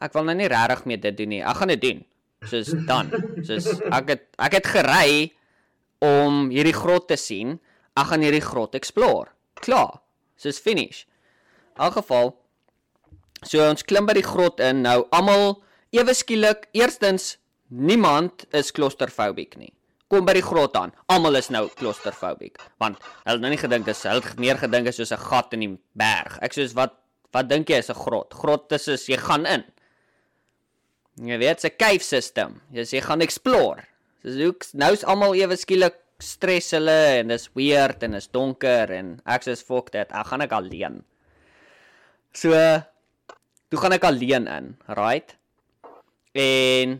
[0.00, 1.42] ek wil nou nie regtig meer dit doen nie.
[1.42, 2.04] Ek gaan dit doen."
[2.46, 3.10] Soos dan.
[3.42, 5.32] Soos ek het ek het gery
[5.98, 7.58] om hierdie grot te sien.
[7.96, 9.32] Ek gaan hierdie grot explore.
[9.54, 10.00] Klaar.
[10.36, 11.04] Soos finish.
[11.80, 12.36] In geval
[13.42, 14.82] So ons klim by die grot in.
[14.82, 15.62] Nou almal
[15.94, 17.36] ewe skielik, eerstens
[17.68, 19.72] niemand is claustrophobic nie.
[20.08, 20.94] Kom by die grot aan.
[21.12, 25.12] Almal is nou claustrophobic want hulle nou nie gedink dis hulle meer gedink is soos
[25.12, 26.38] 'n gat in die berg.
[26.42, 26.94] Ek soos wat
[27.32, 28.32] wat dink jy is 'n grot?
[28.34, 29.64] Grot is soos jy gaan in.
[31.16, 32.60] Jy weet, 'n cave system.
[32.72, 33.84] Sê jy gaan explore.
[34.22, 38.90] Soos hoe nou is almal ewe skielik stres hulle en dis weird en is donker
[38.90, 40.10] en ek sê fuck dit.
[40.10, 41.04] Ek gaan ek alleen.
[42.32, 42.52] So
[43.68, 45.34] toe gaan ek alleen in, right?
[46.36, 46.98] En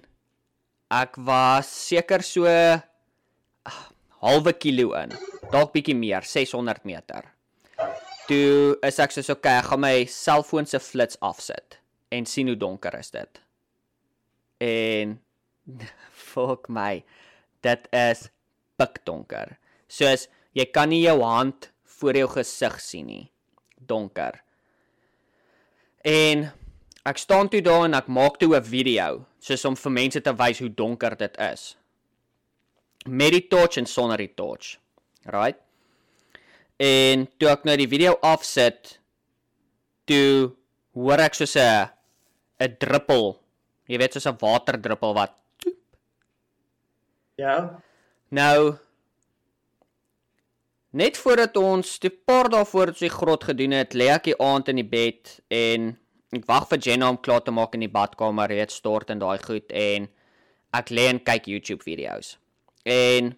[0.92, 3.81] ek was seker so ah,
[4.24, 5.12] halwe kilo in.
[5.52, 7.31] Dalk bietjie meer, 600 meter.
[8.28, 11.78] Toe is ek soos okay, ek gaan my selfoon se flits afsit
[12.12, 13.40] en sien hoe donker is dit.
[14.64, 15.16] En
[16.33, 17.00] fuck my.
[17.64, 18.26] Dit is
[18.81, 19.57] pikdonker.
[19.88, 23.24] Soos jy kan nie jou hand voor jou gesig sien nie.
[23.78, 24.42] Donker.
[26.09, 26.47] En
[27.09, 30.33] ek staan toe daar en ek maak toe 'n video soos om vir mense te
[30.33, 31.77] wys hoe donker dit is.
[33.07, 34.79] Met die torch en sonder die torch.
[35.25, 35.59] Right?
[36.77, 38.99] En toe ek nou die video afsit,
[40.07, 40.55] toe
[40.94, 41.90] hoor ek soos 'n
[42.61, 43.40] 'n druppel.
[43.87, 45.35] Jy weet soos 'n waterdruppel wat
[47.38, 47.81] Ja.
[48.35, 48.79] Nou
[50.96, 54.38] net voordat ons die paar dae voor ons die grot gedoen het, lê ek die
[54.40, 55.90] aand in die bed en
[56.37, 59.38] ek wag vir Jenna om klaar te maak in die badkamer, reeds stort en daai
[59.44, 60.09] goed en
[60.77, 62.37] ek lê en kyk YouTube video's.
[62.88, 63.35] En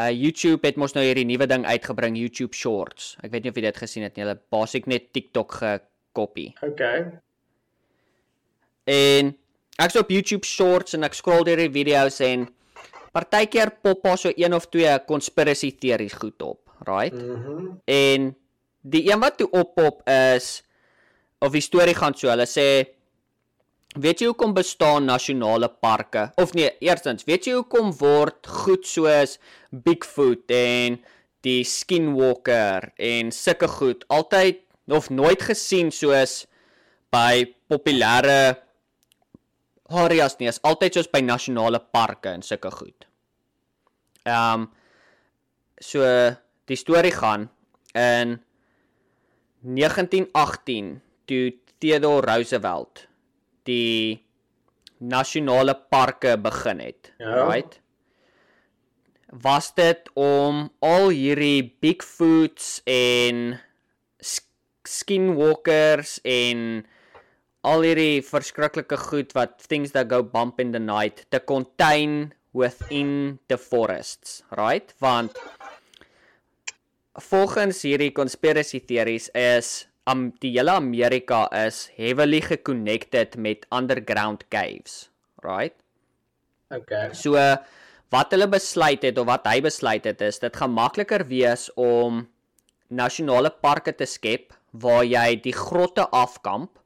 [0.00, 3.16] uh YouTube het mos nou hierdie nuwe ding uitgebring, YouTube Shorts.
[3.24, 4.24] Ek weet nie of jy dit gesien het nie.
[4.24, 6.52] Hulle basies net TikTok gekopie.
[6.64, 7.04] Okay.
[8.88, 9.34] En
[9.80, 12.48] ek's op YouTube Shorts en ek scroll deur die video's en
[13.12, 17.14] partykeer pop daar so een of twee conspiracy theories goed op, right?
[17.14, 17.50] Mhm.
[17.50, 18.36] Mm En
[18.80, 20.62] die een wat toe oppop is
[21.38, 22.66] of die storie gaan so, hulle sê
[24.00, 26.30] weet jy hoekom bestaan nasionale parke?
[26.40, 29.38] Of nee, eerstens, weet jy hoekom word goed soos
[29.70, 31.00] Bigfoot en
[31.44, 36.44] die Skinwalker en sulke goed altyd of nooit gesien soos
[37.14, 38.56] by populêre
[39.90, 43.06] areas nie, is altyd soos by nasionale parke en sulke goed.
[44.26, 44.68] Ehm um,
[45.80, 46.04] so
[46.68, 47.46] die storie gaan
[47.96, 48.34] in
[49.64, 53.06] 1918 toe Theodore Roosevelt
[53.64, 54.20] die
[55.00, 57.12] nasionale parke begin het.
[57.18, 57.46] Ja.
[57.48, 57.80] Right?
[59.30, 63.60] Was dit om al hierdie Bigfoots en
[64.20, 64.48] sk-
[64.84, 66.84] skinwalkers en
[67.66, 73.38] al hierdie verskriklike goed wat things that go bump in the night te contain within
[73.48, 74.94] the forests, right?
[75.00, 75.36] Want
[77.20, 85.10] volgens hierdie conspiracy theories is um, die hele Amerika is heavily geconnected met underground caves,
[85.44, 85.76] right?
[86.72, 87.10] Okay.
[87.12, 87.36] So
[88.10, 92.24] wat hulle besluit het of wat hy besluit het is dit gaan makliker wees om
[92.90, 96.79] nasionale parke te skep waar jy die grotte afkamp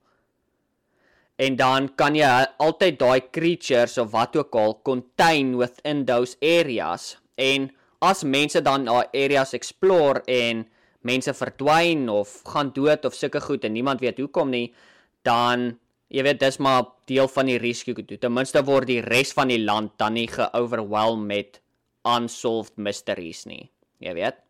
[1.36, 2.30] en dan kan jy
[2.62, 7.70] altyd daai creatures of wat ook al contain within those areas en
[8.04, 10.66] as mense dan daai areas explore en
[11.02, 14.68] mense verdwyn of gaan dood of sulke goed en niemand weet hoekom nie
[15.26, 15.74] dan
[16.14, 18.18] jy weet dis maar deel van die risiko toe.
[18.20, 21.60] Ten minste word die res van die land dan nie ge-overwhelm met
[22.06, 23.70] unsolved mysteries nie.
[24.04, 24.43] Jy weet.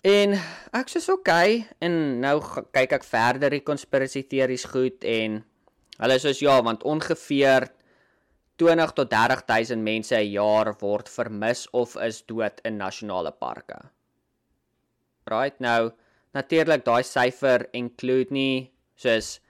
[0.00, 0.34] En
[0.72, 2.38] ek sê okay en nou
[2.74, 5.40] kyk ek verder die conspiracy theories goed en
[5.98, 7.68] hulle sê ja want ongeveer
[8.62, 13.78] 20 tot 30000 mense 'n jaar word vermis of is dood in nasionale parke.
[15.26, 15.92] Right nou
[16.34, 19.40] natuurlik daai syfer include nie soos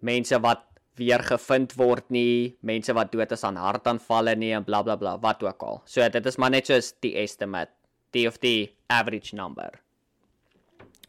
[0.00, 0.64] mense wat
[0.98, 5.22] weer gevind word nie, mense wat dood is aan hartaanvalle nie en blablabla bla, bla,
[5.22, 5.82] wat ook al.
[5.86, 7.70] So dit is maar net soos die estimate,
[8.10, 9.80] die of die average number.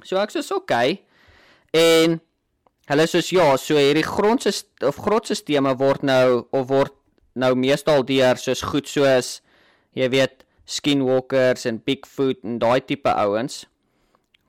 [0.04, 1.00] So ek sê okay.
[1.74, 2.20] En
[2.90, 6.96] hulle sê ja, so hierdie grondses of grotstelsels word nou of word
[7.36, 9.40] nou meestal deur soos goed soos
[9.98, 13.64] jy weet skinwalkers en Bigfoot en daai tipe ouens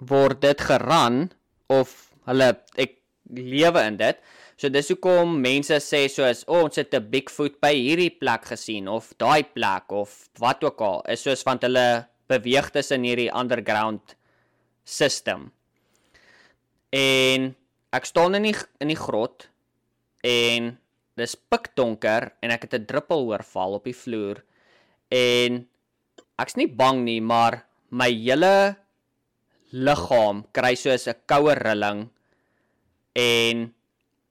[0.00, 1.28] word dit geran
[1.72, 2.98] of hulle ek
[3.30, 4.18] lewe in dit.
[4.60, 8.44] So dis hoekom mense sê soos o, oh, ons het 'n Bigfoot by hierdie plek
[8.52, 11.02] gesien of daai plek of wat ook al.
[11.08, 14.14] Is soos want hulle beweeg tussen hierdie underground
[14.84, 15.50] system.
[16.94, 17.50] En
[17.94, 19.48] ek staan in die in die grot
[20.26, 20.76] en
[21.18, 24.42] dis pikdonker en ek het 'n druppel hoor val op die vloer
[25.10, 25.66] en
[26.38, 28.76] ek's nie bang nie, maar my hele
[29.72, 32.08] liggaam kry soos 'n koue rilling
[33.14, 33.74] en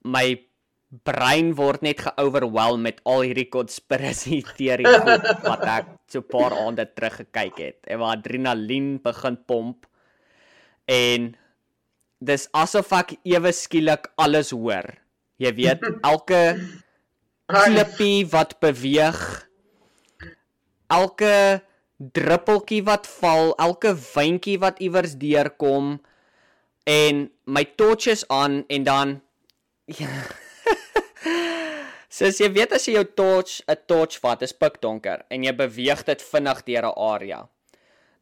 [0.03, 0.48] my
[0.89, 6.55] brein word net ge-overwhelm met al hierdie conspiracy teorieë goed wat ek so 'n paar
[6.57, 7.79] aande terug gekyk het.
[7.85, 9.85] En waar adrenalien begin pomp
[10.89, 11.35] en
[12.19, 14.97] dis asof ek ewe skielik alles hoor.
[15.37, 16.57] Jy weet, elke
[17.45, 19.19] klippie wat beweeg,
[20.89, 21.61] elke
[21.99, 25.99] druppeltjie wat val, elke wyntjie wat iewers deurkom
[26.89, 29.21] en my torches aan en dan
[32.19, 36.03] Soos jy weet as jy jou torch 'n torch vat, is pikdonker en jy beweeg
[36.03, 37.47] dit vinnig deur 'n area.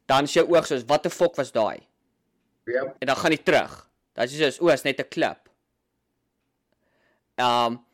[0.06, 1.82] Dan is jou oog soos wat die fok was daai?
[2.66, 2.84] Ja.
[3.00, 3.90] En dan gaan jy terug.
[4.14, 5.48] Dan is jy soos o, is net 'n klip.
[7.38, 7.84] Ehm um,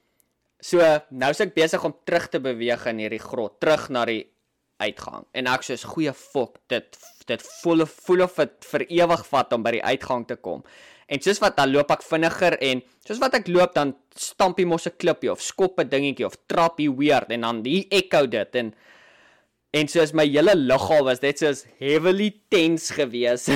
[0.60, 0.78] so
[1.10, 4.30] nou is ek besig om terug te beweeg in hierdie grot, terug na die
[4.76, 5.26] uitgang.
[5.32, 9.62] En ek soos goeie fok, dit dit voel voel of dit vir ewig vat om
[9.62, 10.64] by die uitgang te kom.
[11.06, 14.64] En soos wat dan loop ek vinniger en soos wat ek loop dan stamp jy
[14.66, 18.26] mos 'n klippie of skop 'n dingetjie of trap jy weird en dan hier echo
[18.26, 18.74] dit en
[19.74, 23.48] en soos my hele liggaam was dit soos heavily tense gewees.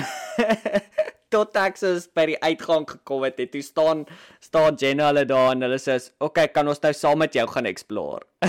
[1.31, 4.05] tot ek soos by die uitgang gekom het en toe staan
[4.41, 7.47] staan Jenna hulle daar en hulle sê, "Oké, okay, kan ons nou saam met jou
[7.47, 8.23] gaan explore?"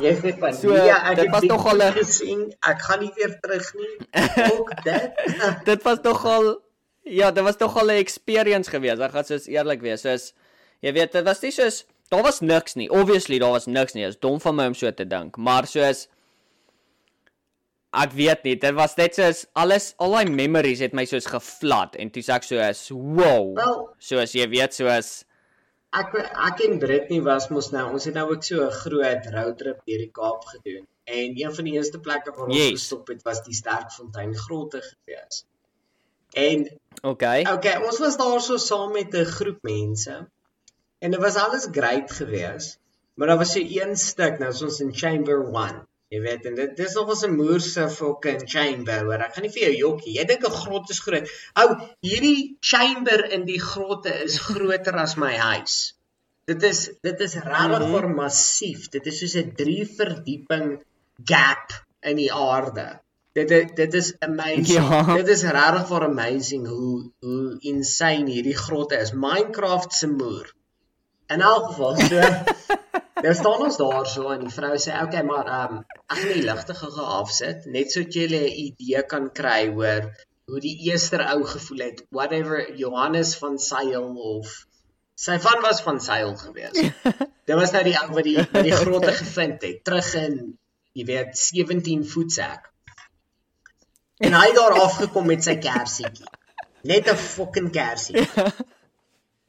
[0.00, 2.42] Jy sê van So, nee, ek dit het was Bigfoot nog al 'n- gesien.
[2.62, 3.94] Ek gaan nie weer terug nie.
[4.54, 5.10] Ook dit.
[5.64, 6.62] dit was nogal
[7.04, 9.00] ja, dit was nogal 'n experience geweest.
[9.00, 10.00] Ek gaan soos eerlik wees.
[10.00, 10.32] Soos
[10.80, 12.88] jy weet, dit was nie soos daar was niks nie.
[12.90, 14.02] Obviously daar was niks nie.
[14.04, 16.08] Dit is dom van my om so te dink, maar soos
[17.92, 21.96] ek weet nie, dit was net soos alles al daai memories het my soos geflat
[21.96, 23.50] en toe sê ek soos wow.
[23.56, 25.24] Wel, Soos jy weet soos
[25.98, 29.80] ek ek en Britney was mos nou, ons het nou ook so 'n groot roadtrip
[29.86, 30.86] deur die Kaap gedoen.
[31.04, 32.70] En een van die eerste plekke waar ons Yes.
[32.70, 35.44] gestop het was die Sterkfontein grotte gewees.
[36.32, 37.44] En okay.
[37.52, 40.28] okay, ons was daar so saam met 'n groep mense.
[40.98, 42.78] En dit was alles great gewees.
[43.14, 45.86] Maar daar was so een stuk, nou is ons in chamber 1.
[46.10, 49.22] Jy weet en dit dis nog ons 'n moerse fucking chamber hoor.
[49.26, 50.14] Ek gaan nie vir jou jokkie.
[50.16, 51.28] Jy dink 'n grot is groot.
[51.62, 51.66] Ou,
[52.02, 55.76] hierdie chamber in die grotte is groter as my huis.
[56.50, 58.88] Dit is dit is regtig mm massief.
[58.90, 60.82] Dit is soos 'n 3 verdieping
[61.24, 62.88] gap in die aarde.
[63.32, 64.66] Dit dit is amazing.
[64.66, 65.02] Ja.
[65.14, 69.12] Dit is regtig vir amazing hoe hoe insane hierdie grotte is.
[69.12, 70.50] Minecraft se moer.
[71.30, 72.24] In elk geval, so
[73.24, 76.18] nou staan ons daar so en die vrou sê, "Oké, okay, maar ehm um, ek
[76.22, 80.10] gaan die ligte gou afsit net sodat jy 'n idee kan kry oor
[80.50, 82.02] hoe die eerste ou gevoel het.
[82.10, 84.66] Whatever Johannes van Sail of
[85.14, 86.80] sy van was van Sail gewees.
[87.48, 90.36] Dit was nou die ou wat die wat die grotte gevind het, terug in
[90.98, 92.69] jy weet 17 voetsak.
[94.20, 96.28] En hy daar afgekom met sy kersietjie.
[96.82, 98.26] Net 'n fucking kersie.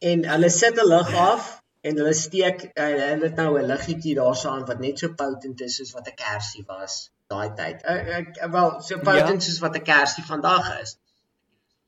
[0.09, 1.49] En hulle sit 'n lig af
[1.81, 5.75] en hulle steek uh, hulle het nou 'n liggetjie daarsaan wat net so potent is
[5.75, 7.83] soos wat 'n kersie was daai tyd.
[7.83, 9.47] Uh, uh, wel, so potent ja.
[9.49, 10.97] soos wat 'n kersie vandag is.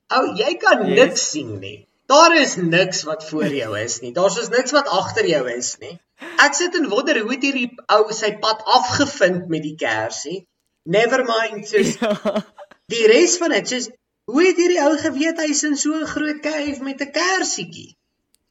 [0.07, 0.99] Ou, jy kan Yes.
[0.99, 1.87] niks sien nie.
[2.05, 4.13] Daar is niks wat voor jou is nie.
[4.13, 5.99] Daar's is niks wat agter jou is nie.
[6.37, 10.47] Ek sit en wonder hoe het hierdie ou sy pad afgevind met die kersie.
[10.83, 12.43] Never mind, soos Ja.
[12.93, 13.89] Die res van dit, soos
[14.31, 17.95] hoe het hierdie ou geweet hy's in so 'n groot cave met 'n kersietjie?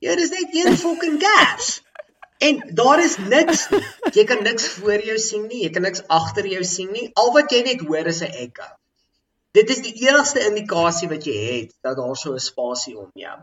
[0.01, 1.83] Ja, dis net een fucking kers.
[2.39, 3.69] En daar is niks.
[4.13, 7.11] Jy kan niks voor jou sien nie, jy kan niks agter jou sien nie.
[7.15, 8.67] Al wat jy net hoor is 'n echo.
[9.53, 13.39] Dit is die enigste indikasie wat jy het dat daar so 'n spasie om jou.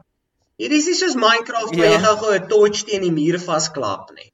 [0.58, 1.92] Hier is nie soos Minecraft waar Ja.
[1.98, 4.32] jy gou-gou 'n torch teen die muur vasklap nie.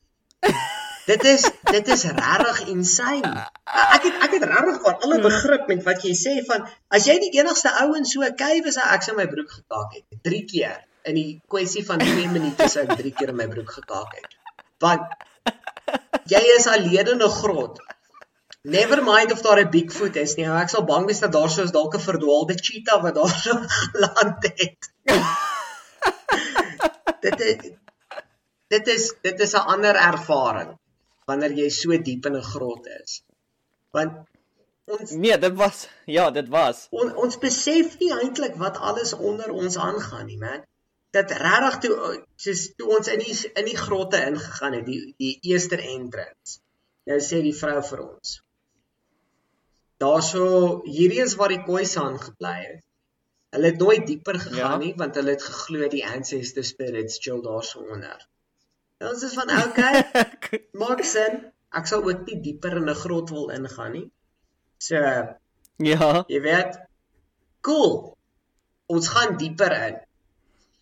[1.05, 3.31] Dit is dit is regtig insane.
[3.95, 6.63] Ek het ek het regtig van alle begrip met wat jy sê van
[6.97, 9.91] as jy die enigste ou in so 'n cave is, ek sou my broek gekaak
[9.93, 10.79] het 3 keer
[11.11, 14.33] in die kwessie van 2 minute sou ek 3 keer in my broek gekaak het.
[14.81, 15.03] Want
[16.33, 17.77] jy is alleen in 'n grot.
[18.63, 20.47] Never mind of daar 'n Bigfoot is nie.
[20.49, 24.41] Ek sal bang wees dat daar soos dalk 'n verdwaalde cheetah wat daar so geland
[24.41, 24.89] het.
[27.21, 27.71] dit is
[28.67, 30.73] dit is dit is 'n ander ervaring
[31.25, 33.23] wanneer jy so diep in 'n grot is.
[33.91, 34.27] Want
[34.85, 36.87] ons Nee, dit was ja, dit was.
[36.91, 40.63] on, ons besef nie eintlik wat alles onder ons aangaan nie, man.
[41.11, 45.39] Dat regtig toe soos toe ons in die in die grotte ingegaan het, die die
[45.41, 46.59] eerste entrance.
[47.05, 48.41] Nou sê die vrou vir ons.
[49.97, 52.81] Daarso hierdie is waar die Khoisan gebly het.
[53.55, 54.77] Hulle het nooit dieper gegaan Ja.
[54.77, 58.19] nie want hulle het geglo die ancestor spirits chill daarso onder.
[59.03, 60.03] Ons is van okay,
[60.81, 61.41] maak sin.
[61.75, 64.05] Ek sal ook nie dieper in 'n grot wil ingaan nie.
[64.79, 66.23] So ja.
[66.31, 66.77] Jy weet,
[67.61, 68.15] cool.
[68.87, 69.97] Ons gaan dieper in.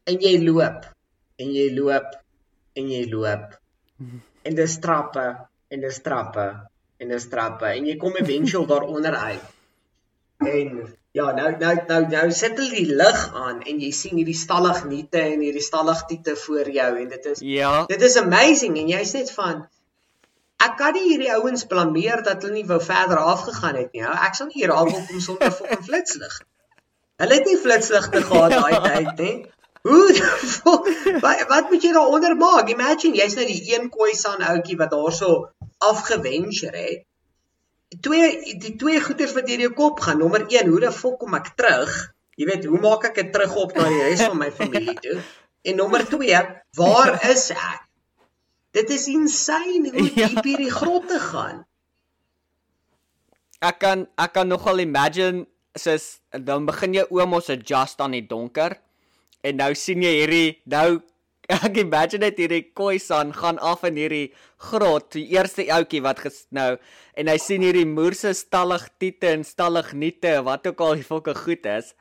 [0.06, 0.86] En jy loop
[1.41, 2.13] en jy loop
[2.78, 3.58] en jy loop.
[4.43, 5.23] En dis trappe
[5.71, 6.45] en dis trappe
[6.99, 9.45] en dis trappe en jy kom eventueel daaronder uit.
[10.48, 14.38] En ja, nou nou nou nou sit hulle die lig aan en jy sien hierdie
[14.38, 17.74] stalagniete en hierdie stalagtiete voor jou en dit is Ja.
[17.92, 19.68] Dit is amazing en jy's net van
[20.64, 24.04] ek kan nie hierdie ouens blameer dat hulle nie wou verder afgegaan het nie.
[24.08, 24.14] ou.
[24.28, 26.40] Ek sal nie hier al wil kom sonder fucking flitslig.
[27.22, 29.36] Hulle het nie flitsligte gehad daai tyd nie.
[29.84, 30.08] Hoe
[31.26, 32.70] wat wat moet jy daaronder maak?
[32.72, 35.34] Imagine jy's nou die een Khoisan ouetjie wat daarso
[35.78, 37.04] afgeventure het.
[38.02, 40.18] Twee die twee goeters wat deur jou kop gaan.
[40.20, 41.92] Nommer 1, hoe die fuck kom ek terug?
[42.40, 45.20] Jy weet, hoe maak ek dit terug op na die res van my familie toe?
[45.64, 46.40] En nommer 2,
[46.80, 47.84] waar is ek?
[48.74, 50.28] Dit is insane hoe Ja.
[50.28, 51.66] diep hierdie grotte gaan.
[53.64, 55.46] Ek kan ek kan nogal imagine
[55.78, 58.76] soos dan begin jou oë mos adjust aan die donker
[59.44, 61.00] en nou sien jy hierdie nou
[61.52, 64.32] ek imagine net hierdie Khoisan gaan af in hierdie
[64.70, 66.78] grot, die eerste ouetjie wat ges, nou
[67.20, 71.94] en hy sien hierdie moerse stalligtiete en stalligniete wat ook al die fokke goed is.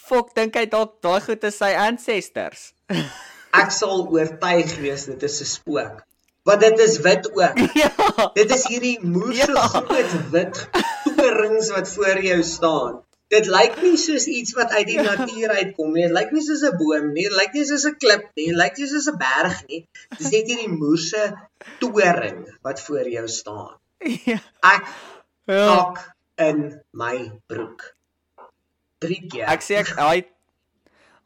[0.00, 2.72] Fok dink hy dalk daai goed is sy ancestors.
[3.62, 6.02] Ek sal oortuig wees dit is 'n spook.
[6.44, 7.58] Want dit is wit ook.
[7.82, 7.90] ja.
[8.34, 9.66] Dit is hierdie moerse Ja.
[9.68, 10.68] groot wit
[11.16, 13.00] torings wat voor jou staan.
[13.30, 16.08] Dit lyk nie soos iets wat uit die natuur uitkom nie.
[16.08, 17.28] Dit lyk nie soos 'n boom nie.
[17.28, 18.46] Dit lyk nie soos 'n klip nie.
[18.50, 19.82] Dit lyk nie soos 'n berg nie.
[20.18, 21.22] Dis net hierdie moerse
[21.78, 23.78] toring wat voor jou staan.
[24.30, 24.40] ja.
[24.66, 24.84] Ek
[25.46, 25.66] ja.
[25.70, 25.96] kak
[26.36, 27.94] in my broek.
[28.98, 29.46] 3 keer.
[29.46, 30.26] Ek sê ek hy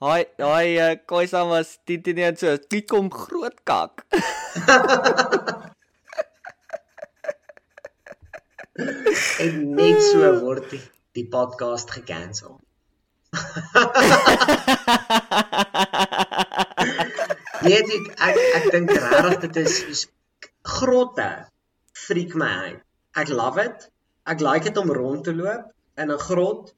[0.05, 4.05] hy hy Khoisan was dit net so die kom groot kak.
[9.45, 10.83] en net so word die,
[11.15, 12.59] die podcast gekansel.
[17.65, 17.91] Nee, ek
[18.29, 20.07] ek, ek dink regtig dit is
[20.67, 21.29] grotte
[22.05, 22.81] freak my uit.
[23.23, 23.87] Ek love it.
[24.27, 26.73] Ek like dit om rond te loop in 'n grot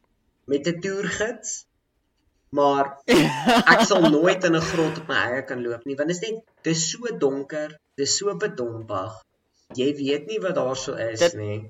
[0.53, 1.65] met 'n toergids.
[2.57, 6.17] Maar ek sal nooit in 'n grot op my eie kan loop nie want dit
[6.17, 9.13] is net dis so donker, dis so bedompig.
[9.75, 11.61] Jy weet nie wat daarso is Dit- nie.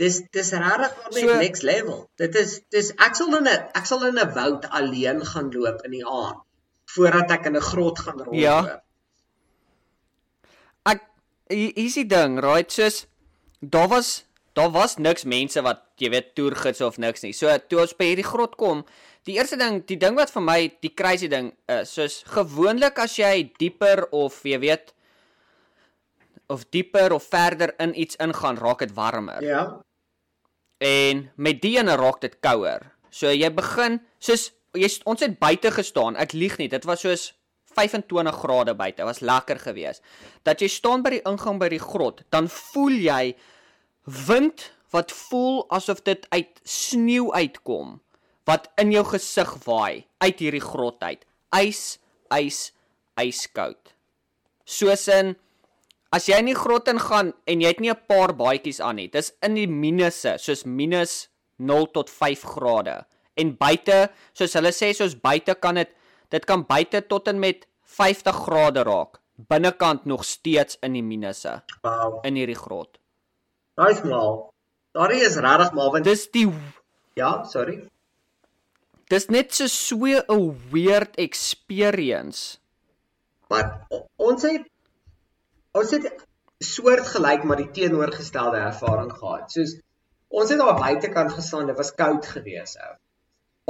[0.00, 1.98] Dis dis regtig maar net So- next level.
[2.16, 5.84] Dit is dis ek sal in 'n ek sal in 'n woud alleen gaan loop
[5.84, 6.40] in die aand
[6.94, 8.40] voordat ek in 'n grot gaan rondloop.
[8.40, 8.82] Ja.
[10.86, 11.02] Ek
[11.48, 12.72] hier hier is die ding, right?
[12.72, 13.06] Soos
[13.60, 14.24] daar was
[14.54, 17.32] daar was niks mense wat jy weet toergids of niks nie.
[17.32, 18.84] So toe ons by hierdie grot kom,
[19.28, 23.16] die eerste ding, die ding wat vir my die crazy ding is, soos gewoonlik as
[23.16, 24.92] jy dieper of jy weet
[26.50, 29.42] of dieper of verder in iets ingaan, raak dit warmer.
[29.44, 29.82] Ja.
[30.80, 32.86] En met die ene raak dit kouer.
[33.12, 36.16] So jy begin soos jy ons het buite gestaan.
[36.16, 37.30] Ek lieg nie, dit was soos
[37.74, 39.04] 25 grade buite.
[39.06, 40.02] Was lekker geweest.
[40.46, 43.34] Dat jy staan by die ingang by die grot, dan voel jy
[44.26, 47.98] wind wat voel asof dit uit sneeu uitkom
[48.48, 51.22] wat in jou gesig waai uit hierdie grot uit.
[51.54, 52.00] Ys,
[52.34, 52.70] ys,
[53.20, 53.92] yskoud.
[54.66, 55.36] Soos in
[56.12, 59.08] as jy in die grot ingaan en jy het nie 'n paar baadjies aan nie,
[59.08, 63.04] dis in die minusse, soos minus 0 tot 5 grade.
[63.36, 65.88] En buite, soos hulle sê, soos buite kan dit
[66.30, 69.18] dit kan buite tot en met 50 grade raak.
[69.48, 72.20] Binnekant nog steeds in die minusse Wow.
[72.26, 72.98] in hierdie grot.
[73.76, 74.50] Daai is mal.
[74.92, 76.52] Daai is regtig mal want Dis die
[77.16, 77.88] ja, sorry.
[79.08, 82.58] dis net so so 'n weird experience.
[83.48, 83.86] Maar
[84.16, 84.69] ons het
[85.78, 86.08] ons het
[86.60, 89.52] soortgelyk maar die teenoorgestelde ervaring gehad.
[89.52, 89.76] Soos
[90.30, 92.92] ons het daar buitekant gestaan, dit was koud geweest ou.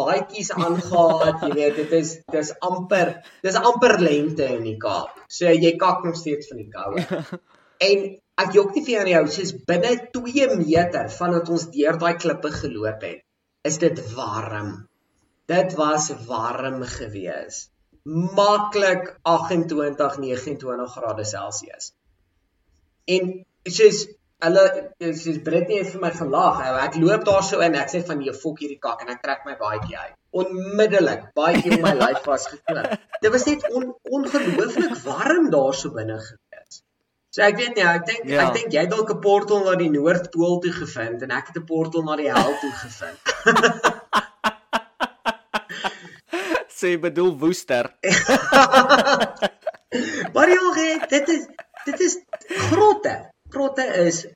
[0.01, 5.17] Baadjies aangegaan, jy weet, dit is dis amper dis amper lente in die Kaap.
[5.29, 7.07] So jy kak nog steeds van die koue.
[7.81, 8.03] En
[8.43, 13.07] ek jok nie vir jou, soos binne 2 meter vandat ons deur daai klippe geloop
[13.07, 13.23] het,
[13.65, 14.75] is dit warm.
[15.49, 17.71] Dit was warm geweest.
[18.11, 21.93] Maklik 28, 29 grade Celsius.
[23.07, 23.31] En
[23.65, 24.07] soos
[24.41, 24.65] hulle
[25.21, 26.61] soos Britney het vir my gelag.
[26.87, 29.45] Ek loop daar so in, ek sê van nee, fok hierdie kak en ek trek
[29.47, 30.15] my baadjie uit.
[30.43, 32.97] Onmiddellik, baadjie om my lyf vasgeklip.
[33.21, 36.83] Dit was net on, ongelooflik warm daar so binne gewees.
[37.31, 38.49] So ek weet nie, ek dink Ja.
[38.49, 41.63] ek dink jy het dalk 'n portal na die Noordpool toe gevind en ek het
[41.63, 43.21] 'n portal na die hel toe gevind.
[46.81, 47.91] So jy bedoel woester.
[50.35, 51.47] Maar ja, dit is
[51.85, 53.31] dit is grotte.
[53.49, 54.27] Grotte is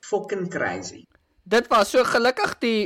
[0.00, 1.04] fucking crazy.
[1.42, 2.80] Dit was so gelukkig die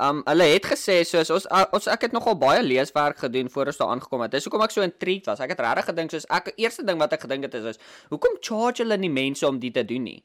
[0.00, 3.80] um hulle het gesê soos ons ons ek het nogal baie leeswerk gedoen voor ons
[3.80, 4.34] daar aangekom het.
[4.34, 5.40] Dis hoekom ek so intrigued was.
[5.44, 8.40] Ek het regtig gedink soos ek eerste ding wat ek gedink het is is hoekom
[8.40, 10.22] charge hulle nie mense om dit te doen nie?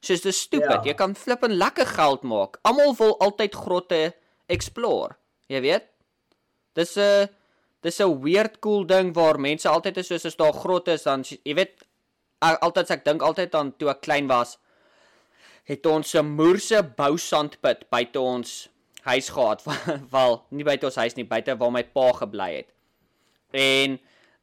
[0.00, 0.80] Soos dis stupid.
[0.80, 0.84] Ja.
[0.92, 2.58] Jy kan flip en lekker geld maak.
[2.62, 4.04] Almal wil altyd grotte
[4.48, 5.18] explore.
[5.52, 5.93] Jy weet?
[6.74, 7.28] Dis 'n
[7.82, 11.22] dis 'n weird cool ding waar mense altyd is soos as daar grotte is dan
[11.22, 11.84] jy weet
[12.40, 14.58] altyd ek dink altyd aan toe ek klein was
[15.64, 18.68] het ons 'n moerse bousandput buite ons
[19.04, 19.62] huis gehad.
[20.14, 22.68] Wel, nie buite ons huis nie, buite waar my pa gebly het.
[23.52, 23.98] En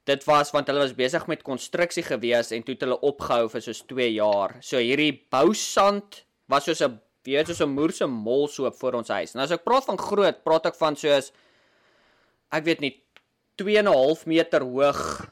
[0.10, 3.62] dit was want hulle was besig met konstruksie gewees en toe het hulle opgehou vir
[3.62, 4.58] soos 2 jaar.
[4.66, 9.36] So hierdie bousand was soos 'n weet soos 'n moerse molsoop voor ons huis.
[9.36, 11.32] En as ek praat van groot, praat ek van soos
[12.52, 12.93] ek weet nie
[13.56, 15.32] 2 en 'n half meter hoog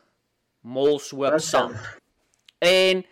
[0.61, 1.75] molsoop Dis sand.
[2.59, 3.03] En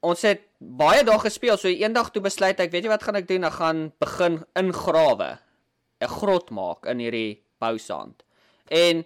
[0.00, 1.56] ons het baie dae gespeel.
[1.60, 3.44] So eendag toe besluit ek, weet jy wat gaan ek doen?
[3.44, 5.38] Ek gaan begin ingrawe.
[6.00, 8.24] 'n Grot maak in hierdie bousand.
[8.68, 9.04] En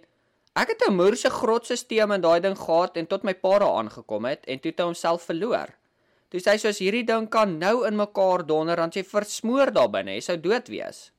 [0.55, 4.25] ek het 'n moerse grotstelsel in daai ding gehad en tot my pa daar aangekom
[4.25, 5.75] het en toe het hy homself verloor.
[6.29, 9.89] Toe sê hy soos hierdie ding kan nou in mekaar donder dan jy versmoor daar
[9.91, 10.13] binne.
[10.13, 11.11] Jy sou dood wees.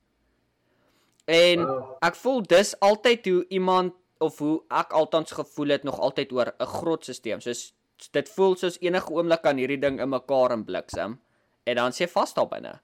[1.30, 1.97] En Wow.
[2.01, 6.49] ek voel dis altyd hoe iemand of hoe ek altans gevoel het nog altyd oor
[6.57, 7.41] 'n grotstelsel.
[7.41, 7.73] Soos
[8.11, 11.19] dit voel soos enige oomblik kan hierdie ding in mekaar in bliksem
[11.63, 12.80] en dan sê vas daar binne.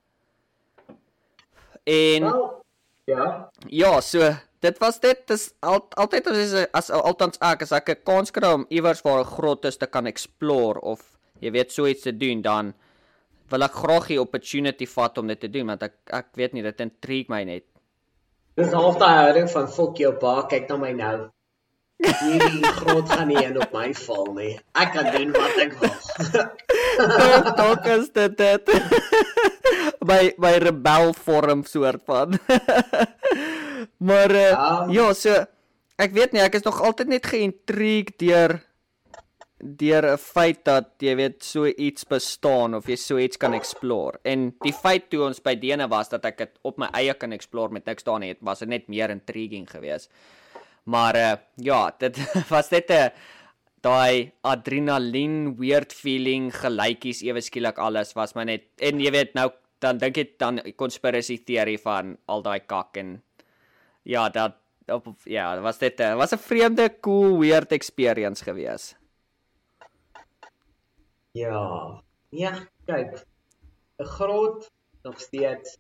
[1.84, 2.24] En
[3.06, 3.50] ja.
[3.68, 5.28] ja, so dit was dit.
[5.28, 9.02] Dis al, altyd as is as altans ek as ek 'n kans kry om iewers
[9.02, 12.74] waar 'n grot is te kan explore of jy weet so iets te doen dan
[13.50, 16.64] wil ek graag die opportunity vat om dit te doen want ek ek weet nie
[16.64, 17.66] dit intrigue my net.
[18.56, 21.16] Dis half daai houding van fok jou pa, kyk na my nou.
[22.00, 24.54] Hierdie grot gaan nie een op my val nie.
[24.80, 25.96] Ek kan doen wat ek wil.
[27.60, 28.72] Dalk is dit dit.
[30.10, 32.38] by by rebel vorm soort van.
[34.08, 34.86] maar uh, Ja.
[34.92, 35.36] ja, so
[36.00, 38.60] ek weet nie, ek is nog altyd net geïntrigued deur
[39.60, 44.20] deur 'n feit dat jy weet so iets bestaan of jy so iets kan explore.
[44.24, 47.32] En die feit toe ons by Dene was dat ek dit op my eie kan
[47.32, 50.12] explore met niks daar nie, was net meer intriguing geweest.
[50.84, 52.18] Maar uh, ja, dit
[52.50, 53.12] was net 'n
[53.86, 59.52] daai adrenalien weird feeling gelykies ewe skielik alles was maar net en jy weet nou
[59.84, 63.22] dan dink ek dan conspiracy theory van al daai kak en
[64.04, 64.58] ja dat
[64.90, 68.96] op ja was dit 'n was 'n vreemde cool weird experience gewees
[71.36, 72.02] Ja.
[72.32, 72.54] Ja,
[72.88, 73.26] kyk.
[74.00, 74.72] 'n Grot
[75.04, 75.78] nog steeds.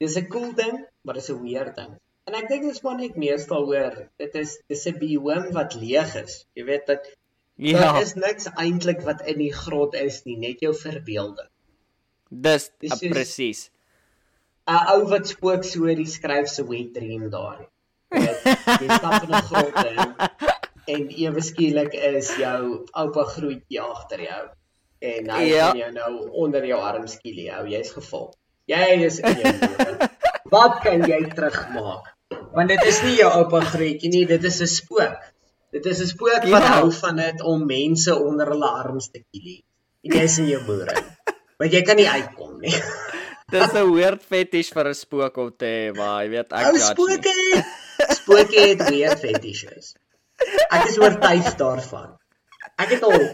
[0.00, 1.92] Dis 'n cool ding, maar dis 'n weird ding.
[2.24, 5.74] En ek dink dit is maar net meestal hoor, dit is dis 'n biome wat
[5.74, 6.46] leeg is.
[6.54, 7.06] Jy weet dat
[7.56, 11.48] ja daar is niks eintlik wat in die grot is nie, net jou verbeelding.
[12.30, 13.70] dis dis is- presies
[14.66, 17.68] 'n Ou wat spook storie skryf se wet dream daar.
[18.10, 18.20] Jy
[18.80, 20.14] Jy stap in 'n grot in
[20.94, 24.48] en ewe skielik is jou oupa grootjie agter jou
[25.00, 25.66] en hy Ja.
[25.70, 27.66] gaan jou nou onder jou arm skielie hou.
[27.68, 28.34] Jy's gevul.
[28.66, 30.08] Jy is in jou lewe.
[30.50, 32.14] Wat kan jy terugmaak?
[32.54, 35.18] Want dit is nie jou oupa grootjie nie, dit is 'n spook.
[35.72, 36.72] Dit is 'n spook wat Ja.
[36.80, 39.64] hou van dit om mense onder hulle arms te kielie.
[40.04, 41.02] En jy's in jou moeder.
[41.58, 42.74] Want jy kan nie uitkom nie.
[43.52, 46.72] dis 'n weird fetish vir 'n spook om te hê maar jy weet ek Ou
[46.72, 47.16] judge nie.
[47.16, 47.64] spooke.
[48.14, 49.94] Spooke het weer fetishes.
[50.70, 52.16] Ek is oortuig daarvan.
[52.78, 53.30] Ek het al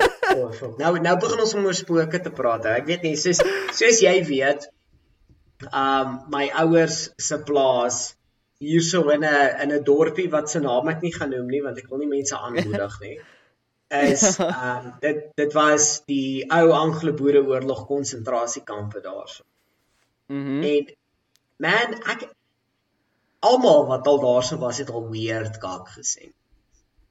[0.59, 0.79] fuck.
[0.79, 2.67] nou nou begin ons om oor spooke te praat.
[2.73, 3.41] Ek weet nie soos
[3.79, 4.67] soos jy weet,
[5.71, 8.03] um my ouers se plaas
[8.65, 11.79] hierso in 'n in 'n dorpie wat se naam ek nie gaan noem nie want
[11.79, 13.17] ek wil nie mense aanmoedig nie.
[14.03, 19.45] Is um dit dit was die ou Anglo-Boereoorlog konsentrasiekampe daarso.
[20.29, 20.63] Mhm.
[20.63, 20.95] En
[21.57, 22.29] man, ek
[23.41, 26.33] almal wat al daarso was het al weird kak gesien.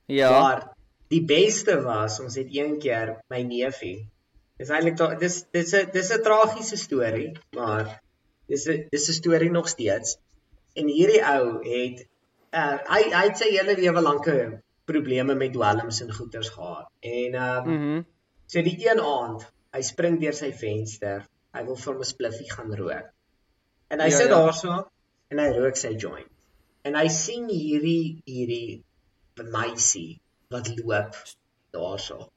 [0.06, 0.32] Ja.
[0.40, 0.73] Maar
[1.14, 4.08] die beste was ons het een keer my neefie.
[4.62, 8.00] Dis eintlik dis dis 'n dis 'n tragiese storie, maar
[8.50, 10.18] dis 'n dis 'n storie nog steeds.
[10.76, 12.06] En hierdie ou het
[12.54, 14.28] uh, hy hy het sy hele lewe lank
[14.86, 16.90] probleme met dwelms en goeters gehad.
[17.02, 18.02] En ehm um, Mhm.
[18.48, 21.24] So die een aand, hy spring deur sy venster.
[21.54, 23.08] Hy wil vir 'n spliffie gaan rook.
[23.90, 24.36] En hy Ja, sit ja.
[24.36, 24.88] daarso
[25.30, 26.28] en hy rook sy joint.
[26.84, 28.84] En hy sien hierdie hierdie
[29.36, 30.22] meisie
[30.54, 31.18] wat loop
[31.76, 32.28] daarso.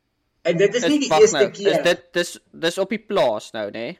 [0.47, 1.73] En dit is nie die wag eerste nou, keer.
[1.75, 2.37] Is dit dis
[2.67, 3.87] dis op die plaas nou, nê?
[3.89, 3.99] Nee?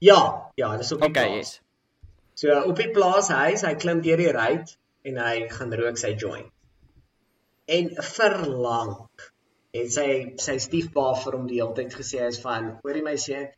[0.00, 0.20] Ja,
[0.56, 1.50] ja, dis op die Okay, plaas.
[1.50, 1.60] yes.
[2.40, 4.72] So op die plaashuis, hy klim deur die ruit
[5.04, 6.48] en hy gaan rook sy joint.
[7.70, 8.94] En verlang
[9.76, 10.06] het sy
[10.42, 13.50] sy stiefpa vir hom die hele tyd gesê is van, hoorie my seun,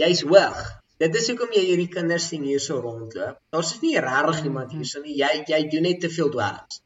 [0.00, 0.62] jy's hoog.
[1.02, 3.36] Dit is hoekom jy hierdie kinders sien hierso rondloop.
[3.52, 5.18] Daar's is nie regtig iemand hierso nie.
[5.20, 6.80] Jy jy doen net te veel dwelms.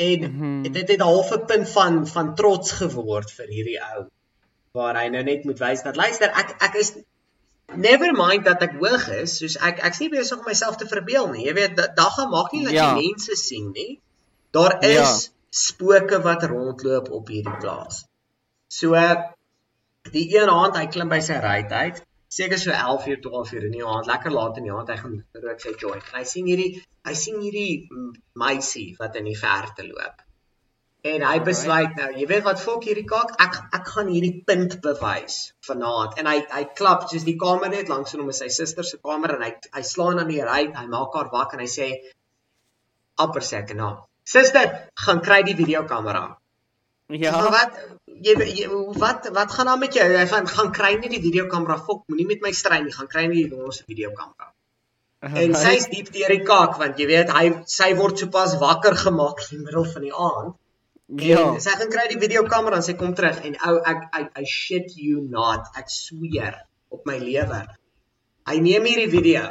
[0.00, 0.62] En Mhm.
[0.72, 4.06] dit het 'n halfe punt van van trots geword vir hierdie ou
[4.72, 6.92] waar hy nou net moet wys dat luister ek ek is
[7.74, 11.26] never mind dat ek hoog is, soos ek ek's nie besig om myself te verbeel
[11.32, 11.44] nie.
[11.46, 12.94] Jy weet, da- daar gaan maak nie dat Ja.
[12.94, 14.00] jy mense sien nie.
[14.52, 15.30] Daar is Ja.
[15.50, 18.04] spooke wat rondloop op hierdie plaas.
[18.68, 18.94] So
[20.12, 23.68] die een aand hy klim by sy ruit uit, seker so 11 uur 12 uur
[23.68, 26.10] in die aand, lekker laat in die aand hy gaan rook sy joint.
[26.12, 26.72] En hy sien hierdie
[27.08, 27.88] hy sien hierdie
[28.38, 30.26] meisie wat in die verte loop.
[31.10, 34.76] En hy besluit nou, jy weet wat fok hierdie kaak, ek ek gaan hierdie punt
[34.84, 36.18] bewys vanaand.
[36.20, 39.38] En hy hy klap soos die kamer net langs hom is sy suster se kamer
[39.38, 41.88] en hy hy slaan aan die ruit, hy maak haar wakker en hy sê
[43.24, 43.94] amper seker na.
[44.28, 44.68] Suster,
[45.06, 46.28] gaan kry die videokamera.
[47.10, 47.32] Ja.
[47.32, 47.80] Maar wat
[48.24, 48.68] jy, jy
[49.00, 50.06] wat wat gaan aan met jou?
[50.12, 53.26] Hy gaan gaan kry nie die videokamera fok, moenie met my stry nie, gaan kry
[53.30, 54.50] nie die ons videokamera.
[55.20, 59.42] En sy's diep deur die kaak want jy weet hy sy word sopas wakker gemaak
[59.44, 60.54] in die middel van die aand.
[61.20, 61.42] ja.
[61.50, 64.44] En sy gaan kry die videokamera en sy kom terug en ou ek I, I
[64.48, 67.60] shit you not, ek sweer op my lewe.
[68.48, 69.42] Hy neem hierdie video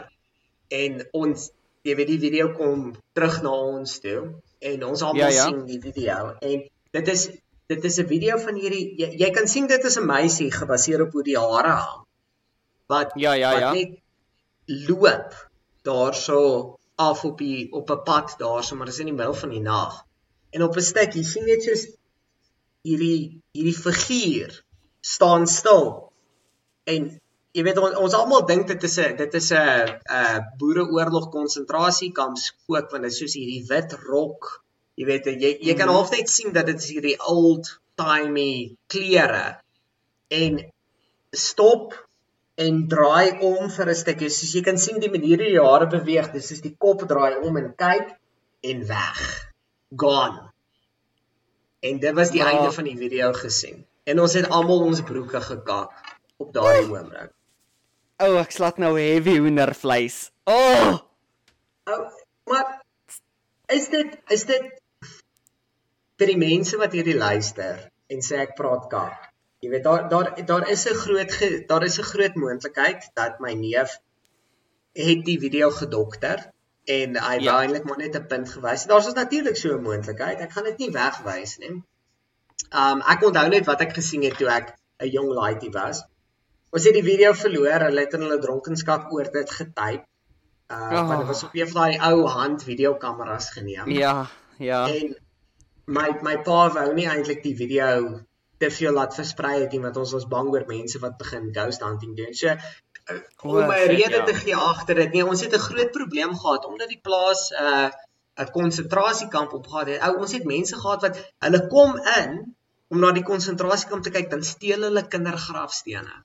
[0.73, 1.49] en ons
[1.85, 4.23] jy weet die video kom terug na ons toe
[4.71, 5.45] en ons almal Ja, ja.
[5.47, 6.65] sien die video en
[6.97, 7.29] dit is
[7.69, 11.01] dit is 'n video van hierdie jy, jy kan sien dit is 'n meisie gebaseer
[11.05, 12.05] op hoe die hare hang.
[12.87, 13.71] Wat Ja, ja, wat ja.
[13.73, 13.99] net
[14.65, 15.33] loop
[15.83, 16.39] daarso
[16.95, 20.05] af op die op 'n pad daarso maar dis in die middel van die nag.
[20.49, 21.85] En op 'n stuk jy sien net soos
[22.81, 24.63] hierdie hierdie figuur
[25.01, 26.11] staan stil.
[26.83, 27.19] En
[27.51, 32.37] jy weet ons, ons almal dink dit is 'n dit is 'n 'n boereoorlog konsentrasiekamp
[32.37, 34.63] spook want dit is soos hierdie wit rok.
[34.99, 35.95] Jy weet jy jy kan Mhm.
[35.95, 39.59] half net sien dat dit is hierdie old timey klere.
[40.29, 40.59] En
[41.31, 41.95] stop
[42.59, 44.29] en draai om vir 'n stukkie.
[44.29, 47.37] Soos jy kan sien die manier hoe die hare beweeg, dis soos die kop draai
[47.41, 48.17] om en kyk
[48.63, 49.51] en weg.
[49.95, 50.51] Gone.
[51.81, 53.85] En dit was die Maar- einde van die video gesien.
[54.05, 55.91] En ons het almal ons broeke gekak
[56.37, 57.31] op daardie oomblik.
[58.19, 60.31] O, oh, ek slaat nou heavy hoendervleis.
[60.45, 60.97] O, oh,
[61.87, 62.11] Ou,
[62.45, 62.83] maar
[63.67, 64.78] is dit is dit
[66.19, 67.89] vir die mense wat hierdie luister?
[68.13, 69.27] en sê ek praat kak.
[69.63, 73.39] Jy weet daar daar daar is 'n groot ge, daar is 'n groot moontlikheid dat
[73.39, 73.99] my neef
[74.95, 76.51] het die video gedokter
[76.85, 77.51] en hy ja.
[77.51, 78.85] wou eintlik maar net 'n punt gewys.
[78.85, 80.39] Daar's ons natuurlik so 'n moontlikheid.
[80.39, 81.83] Ek gaan dit nie wegwys nie.
[82.83, 86.03] Um ek onthou net wat ek gesien het toe ek 'n jong laaitie was.
[86.71, 87.79] Ons het die video verloor.
[87.89, 90.03] Hulle het in hulle dronkenskap oor dit getyp.
[90.71, 91.07] Uh oh.
[91.07, 93.89] want dit was op een van daai ou hand videokameras geneem.
[93.89, 94.87] Ja, ja.
[94.87, 95.17] En
[95.97, 98.19] my my pa wou nie eintlik die video
[98.61, 101.85] te veel laat versprei het nie want ons was bang oor mense wat begin ghost
[101.85, 102.35] hunting doen.
[102.41, 104.25] So uh, om my rede ja.
[104.27, 105.15] te gee agter dit.
[105.15, 107.89] Nee, ons het 'n groot probleem gehad omdat die plaas 'n uh,
[108.43, 110.01] 'n konsentrasiekamp opgehad het.
[110.07, 112.55] Ou, ons het mense gehad wat hulle kom in
[112.89, 116.15] om na die konsentrasiekamp te kyk, dan steel hulle kindergrafstene.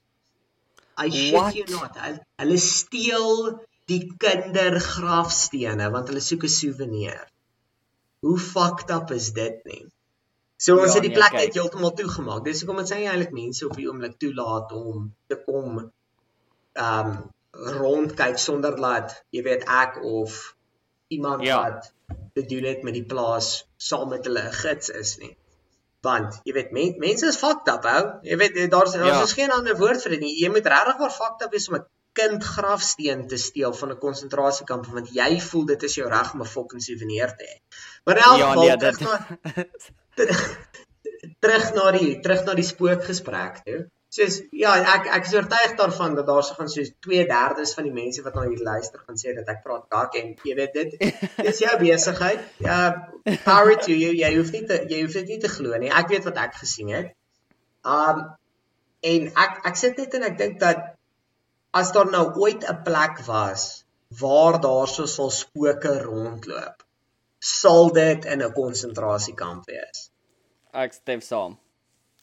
[1.05, 1.97] I shit you not.
[1.99, 3.61] Hulle, hulle steel
[3.91, 7.25] die kindergrafstene want hulle soek 'n souvenir.
[8.25, 9.85] Hoe fucked up is dit nie?
[10.65, 12.45] So ons ja, het die nee, plek net heeltemal toegemaak.
[12.47, 17.17] Dis hoekom dit sê eintlik mense op die oomblik toelaat om te kom ehm um,
[17.55, 20.57] rondkyk sonder dat jy weet ek of
[21.15, 21.59] iemand ja.
[21.63, 21.93] wat
[22.35, 25.35] te doen het met die plaas saam met hulle gids is nie.
[26.03, 28.03] Want jy weet men, mense is fucked up ou.
[28.27, 29.43] Jy weet daar's daar's ja.
[29.43, 30.35] geen ander woord vir dit nie.
[30.41, 31.87] Jy moet regtig maar fucked up wees om 'n
[32.19, 36.43] kind grafsteen te steel van 'n konsentrasiekamp want jy voel dit is jou reg om
[36.43, 37.57] 'n fucking souvenir te hê.
[38.05, 39.67] Maar in elk ja, geval ja, nee,
[40.15, 40.29] dit...
[41.45, 43.81] terug na die terug na die spookgesprek toe.
[44.15, 47.95] Soos ja, ek ek is oortuig daarvan dat daar se gaan soos 2/3 van die
[47.97, 50.95] mense wat na hier luister gaan sê dat ek praat kak en jy weet dit
[51.49, 52.45] dis jou besigheid.
[52.63, 52.79] Ja,
[53.49, 54.15] power to you.
[54.15, 55.91] Jy hoef nie te jy hoef dit nie te glo nie.
[56.03, 57.11] Ek weet wat ek gesien het.
[57.97, 58.23] Um
[59.05, 60.95] en ek ek sit net en ek dink dat
[61.81, 63.85] as daar nou ooit 'n plek was
[64.21, 66.85] waar daar so sal spooke rondloop
[67.45, 70.11] sal dit in 'n konsentrasiekamp wees.
[70.73, 71.59] Ek stem saam.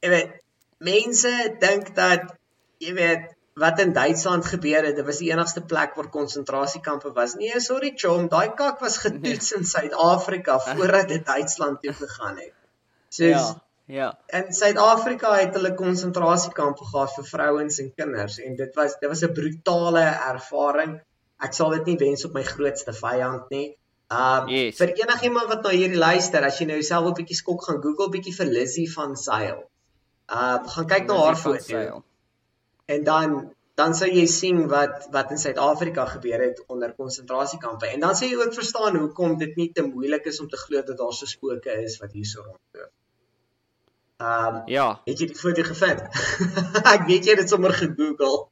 [0.02, 0.32] Jy weet,
[0.78, 2.34] mense dink dat
[2.78, 7.36] jy weet wat in Duitsland gebeur het, dit was die enigste plek waar konsentrasiekampe was.
[7.36, 9.60] Nee, sorry chom, daai kak was getoets nee.
[9.60, 12.54] in Suid-Afrika voordat dit Duitsland toe gegaan het.
[13.18, 13.62] Soos ja.
[13.92, 14.08] Ja.
[14.32, 19.24] In Suid-Afrika het hulle konsentrasiekampe gehad vir vrouens en kinders en dit was dit was
[19.28, 20.94] 'n brutale ervaring.
[21.48, 23.66] Ek sal dit nie wens op my grootste vyand nie.
[24.22, 24.78] Um yes.
[24.78, 28.10] vir enigiemand wat nou hierdie luister, as jy nou jouself 'n bietjie skok gaan Google
[28.16, 29.60] bietjie vir Lizzie van Sail.
[30.40, 32.04] Uh gaan kyk na haar foto.
[32.86, 33.36] En dan
[33.76, 37.92] dan sal jy sien wat wat in Suid-Afrika gebeur het onder konsentrasiekampe.
[37.92, 40.82] En dan sê jy ook verstaan hoekom dit nie te moeilik is om te glo
[40.82, 42.92] dat daar so spooke is wat hierso rondloop.
[44.22, 46.02] Um ja, het jy die foto gevind?
[46.96, 48.44] ek weet jy het dit sommer gegoogel.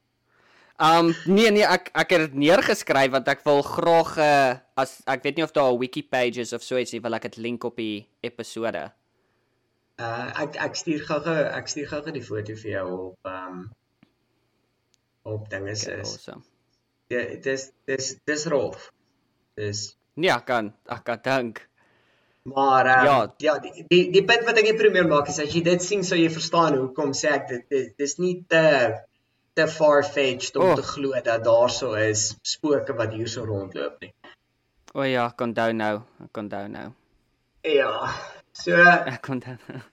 [0.80, 5.28] Um nee nee ek ek het dit neergeskryf want ek wil graag uh, as ek
[5.28, 7.38] weet nie of daar 'n wiki page is of so iets nie wil ek dit
[7.38, 8.88] link op die episode.
[9.99, 13.70] Uh ek ek stuur gou-gou ek stuur gou-gou die foto vir jou op um
[15.28, 15.86] op dinge is.
[15.86, 16.43] Okay, awesome.
[17.13, 18.89] Ja, dis dis dis rof.
[19.55, 21.68] Dis Nee, ek kan ek kan dink.
[22.56, 25.62] Maar um, ja, ja die, die die punt wat ek probeer maak is as jy
[25.66, 28.64] dit sien sou jy verstaan hoekom sê ek dit dis, dis nie te
[29.58, 30.76] te far-fetched om oh.
[30.80, 34.14] te glo dat daar so is spooke wat hier so rondloop nie.
[34.95, 35.93] O ja, kon onthou nou,
[36.32, 36.89] kon onthou nou.
[37.68, 37.93] Ja.
[38.56, 38.78] So
[39.16, 39.58] ek onthou.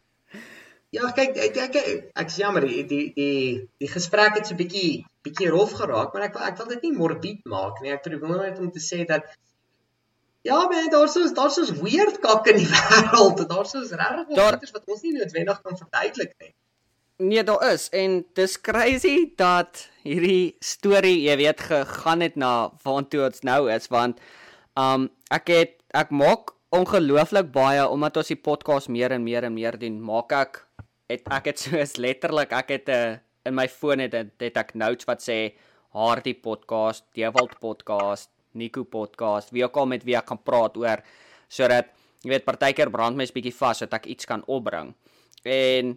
[0.95, 1.75] Ja, kyk, ek ek
[2.17, 3.41] ek is jammer die die die
[3.83, 6.93] die gesprek het so 'n bietjie bietjie rof geraak, maar ek ek wil dit nie
[6.95, 7.91] morbied maak nie.
[7.93, 9.27] Ek probeer net om te sê dat
[10.47, 13.43] ja, man, daar's so daar's so weird kak in die wêreld.
[13.51, 16.53] Daar's so regtig goeters wat ons nie noodwendig kan verduidelik nie.
[17.17, 22.51] Nee, daar is en dis crazy dat hierdie storie, jy weet, gegaan het na
[22.85, 24.21] waartoe ons nou is want
[24.77, 29.55] um ek het ek maak ongelooflik baie omdat ons die podcast meer en meer en
[29.55, 29.97] meer doen.
[29.97, 30.61] Maak ek
[31.09, 33.17] het ek het soos letterlik ek het 'n eh,
[33.47, 35.55] in my foon het, het ek notes wat sê
[35.97, 41.05] Hardy podcast, Dewald podcast, Nico podcast, wie ook al met wie ek kan praat oor
[41.49, 41.93] sodat
[42.25, 44.95] jy weet partykeer brand my 'n bietjie vas sodat ek iets kan opbring.
[45.45, 45.97] En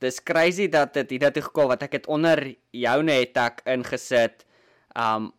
[0.00, 2.40] dis crazy dat dit hier toe gekom wat ek het onder
[2.72, 4.46] joune het ek ingesit
[4.96, 5.30] um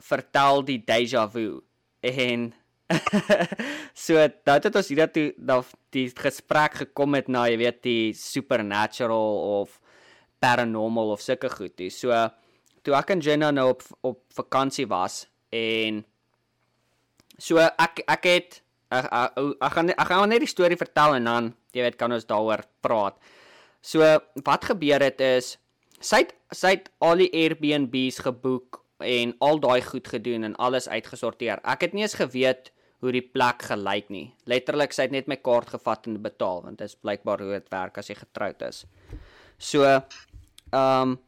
[0.00, 1.60] vertel die deja vu
[2.00, 2.52] en
[4.06, 4.16] so
[4.48, 9.60] dat dit ons hier toe dat die gesprek gekom het na jy weet die supernatural
[9.60, 9.76] of
[10.40, 12.16] paranormal of sulke goed toe so
[12.82, 16.04] toe ek en Jenna nou op op vakansie was en
[17.38, 21.30] so ek ek het ek, ek, ek gaan ek gaan net die storie vertel en
[21.30, 23.18] dan jy weet kan ons daaroor praat
[23.80, 24.04] So
[24.44, 25.56] wat gebeur het is
[26.00, 30.88] sy het sy het al die Airbnbs geboek en al daai goed gedoen en alles
[30.88, 31.62] uitgesorteer.
[31.64, 32.70] Ek het nie eens geweet
[33.00, 34.26] hoe die plek gelyk nie.
[34.44, 37.72] Letterlik sy het net my kaart gevat en betaal want dit is blykbaar hoe dit
[37.72, 38.84] werk as jy getroud is.
[39.56, 40.04] So ehm
[40.76, 41.18] um,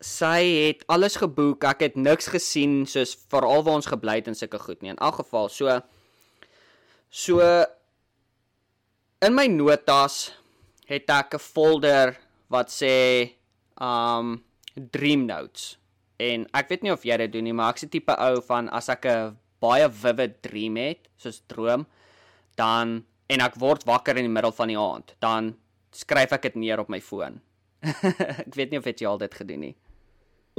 [0.00, 1.64] sy het alles geboek.
[1.68, 4.94] Ek het niks gesien soos veral waar ons gebly het en sulke goed nie.
[4.94, 5.80] In elk geval, so
[7.10, 7.44] so
[9.20, 10.32] in my notas
[10.88, 12.16] het ek 'n folder
[12.48, 13.36] wat sê
[13.80, 14.42] um
[14.74, 15.76] dream notes.
[16.18, 18.68] En ek weet nie of jy dit doen nie, maar ek's 'n tipe ou van
[18.68, 21.86] as ek 'n baie vivid dream het, soos droom,
[22.56, 25.56] dan en ek word wakker in die middel van die aand, dan
[25.92, 27.40] skryf ek dit neer op my foon.
[28.44, 29.76] ek weet nie of jy al dit gedoen nie.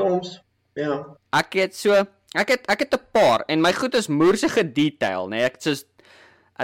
[0.02, 0.42] Soms,
[0.80, 0.98] ja.
[1.38, 1.96] Ek het so,
[2.36, 5.38] ek het ek het 'n paar en my goed is moerse gedetail, nê.
[5.38, 5.86] Nee, ek soos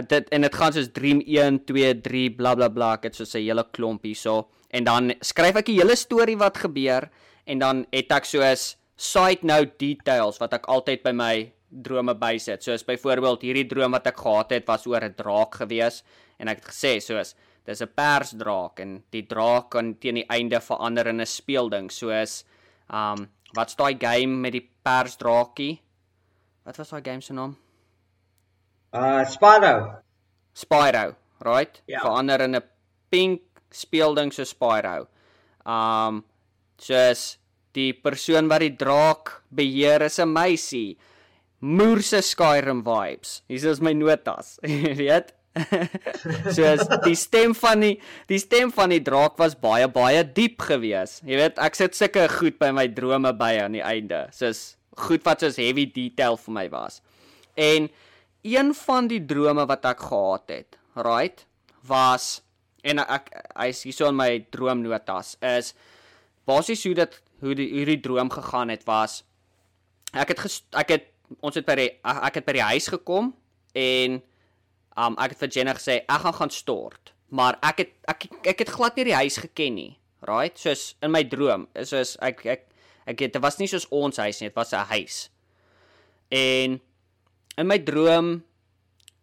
[0.06, 3.42] dit en dit gaan soos dream 1, 2, 3 bla bla ek het so 'n
[3.42, 7.10] hele klomp hierso en dan skryf ek die hele storie wat gebeur
[7.46, 12.64] en dan het ek soos side note details wat ek altyd by my drome bysit.
[12.64, 16.04] Soos byvoorbeeld hierdie droom wat ek gehad het was oor 'n draak gewees
[16.40, 17.36] en ek het gesê soos
[17.66, 22.44] dis 'n persdraak en die draak kan teen die einde verander in 'n speelding soos
[22.90, 25.80] um wat's daai game met die persdraakie?
[26.66, 27.56] Wat was daai game se naam?
[28.94, 30.04] Uh Spyro.
[30.54, 31.16] Spyro,
[31.46, 31.82] right?
[31.88, 32.02] Ja.
[32.02, 32.64] Verander in 'n
[33.10, 35.08] pink speelding so Spyro.
[35.66, 36.24] Um
[36.78, 37.38] soos
[37.74, 40.98] die persoon wat die draak beheer is 'n meisie.
[41.60, 43.42] Moerse Skyrim vibes.
[43.50, 44.60] Hier is my notas.
[44.64, 45.34] Jy weet?
[46.56, 47.94] soos die stem van die
[48.30, 51.20] die stem van die draak was baie baie diep gewees.
[51.28, 54.26] Jy weet, ek sit sulke goed by my drome by aan die einde.
[54.36, 57.02] Soos goed wat soos heavy detail vir my was.
[57.58, 57.90] En
[58.48, 61.46] een van die drome wat ek gehad het, right,
[61.88, 62.38] was
[62.88, 65.74] en ek hy's hierso in my droomnotas is
[66.48, 69.22] basies hoe dit hoe die hoe die droom gegaan het was
[70.14, 71.10] ek het ges, ek het
[71.44, 73.34] ons het by die ek het by die huis gekom
[73.78, 74.22] en
[74.98, 77.14] um ek het vir Jenna gesê ek gaan gaan stort.
[77.30, 80.58] Maar ek het ek ek het glad nie die huis geken nie right?
[80.58, 82.66] Soos in my droom is soos ek ek
[83.08, 85.30] ek het dit was nie soos ons huis nie dit was 'n huis.
[86.32, 86.80] En
[87.58, 88.44] in my droom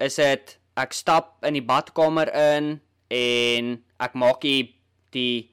[0.00, 4.74] is dit ek stap in die badkamer in en ek maak die
[5.12, 5.50] die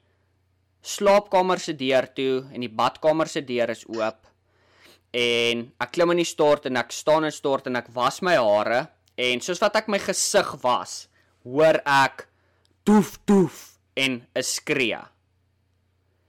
[0.82, 4.26] slaapkamer se deur toe en die badkamer se deur is oop.
[5.12, 8.34] En ek klim in die stort en ek staan in stort en ek was my
[8.34, 11.08] hare en soos wat ek my gesig was
[11.44, 12.28] hoor ek
[12.84, 15.00] toef toef en 'n skree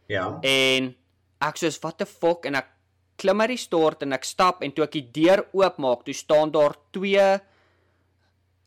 [0.09, 0.39] Ja.
[0.43, 0.95] en
[1.41, 2.67] ek soos what the fuck en ek
[3.17, 6.51] klim uit die stort en ek stap en toe ek die deur oopmaak toe staan
[6.51, 7.39] daar twee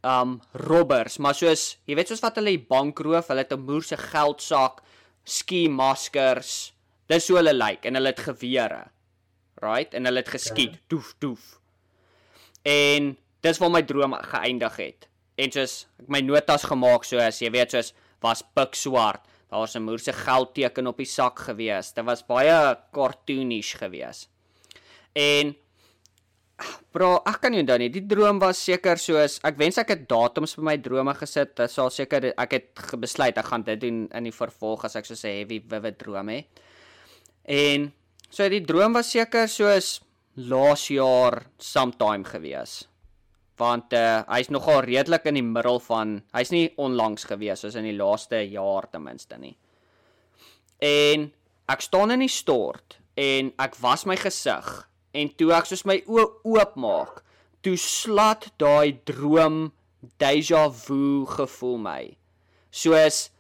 [0.07, 3.67] um robbers maar soos jy weet soos wat hulle die bank roof hulle het 'n
[3.67, 4.83] moer se geldsak
[5.25, 6.73] ski maskers
[7.09, 8.83] dis hoe hulle lyk like, en hulle het gewere
[9.62, 10.83] right en hulle het geskiet ja.
[10.89, 11.61] toef toef
[12.64, 13.17] en
[13.47, 17.77] dis waar my droom geëindig het en soos ek my notas gemaak soos jy weet
[17.77, 17.93] soos
[18.25, 22.27] was pik swart daar was 'n moer se geldteken op die sak gewees dit was
[22.27, 24.27] baie cartoonish gewees
[25.15, 25.55] en
[26.97, 27.91] Bro, ek kan nie onthou nie.
[27.93, 31.53] Die droom was seker soos ek wens ek het datums vir my drome gesit.
[31.59, 35.05] Dit sal seker ek het besluit ek gaan dit doen in die vervolg as ek
[35.05, 36.47] so 'n heavy vivid droom het.
[37.45, 37.93] En
[38.31, 40.01] so die droom was seker soos
[40.37, 42.89] laas jaar sometime gewees.
[43.57, 47.89] Want uh, hy's nogal redelik in die middel van hy's nie onlangs gewees soos in
[47.89, 49.55] die laaste jaar ten minste nie.
[50.85, 51.31] En
[51.73, 54.69] ek staan in die stort en ek was my gesig
[55.17, 57.23] en toe ek soos my oë oopmaak,
[57.65, 59.71] toe slat daai droom
[60.21, 62.03] deja vu gevoel my.
[62.71, 63.31] Soos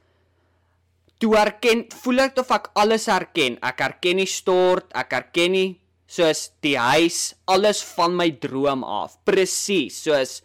[1.20, 3.58] toe erken, voel ek of ek alles herken.
[3.64, 5.68] Ek herken die stort, ek herken nie
[6.06, 9.18] soos die huis, alles van my droom af.
[9.26, 10.40] Presies, soos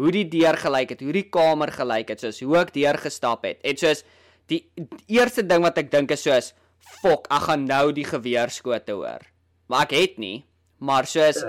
[0.00, 3.44] hoe die deur gelyk het, hoe die kamer gelyk het, soos hoe ek deur gestap
[3.44, 3.58] het.
[3.66, 4.04] En soos
[4.50, 4.62] die,
[5.10, 6.52] eerste ding wat ek dink is soos
[7.00, 9.26] fok, ek gaan nou die geweerskote hoor.
[9.70, 10.38] Maar ek het nie
[10.80, 11.40] maar soos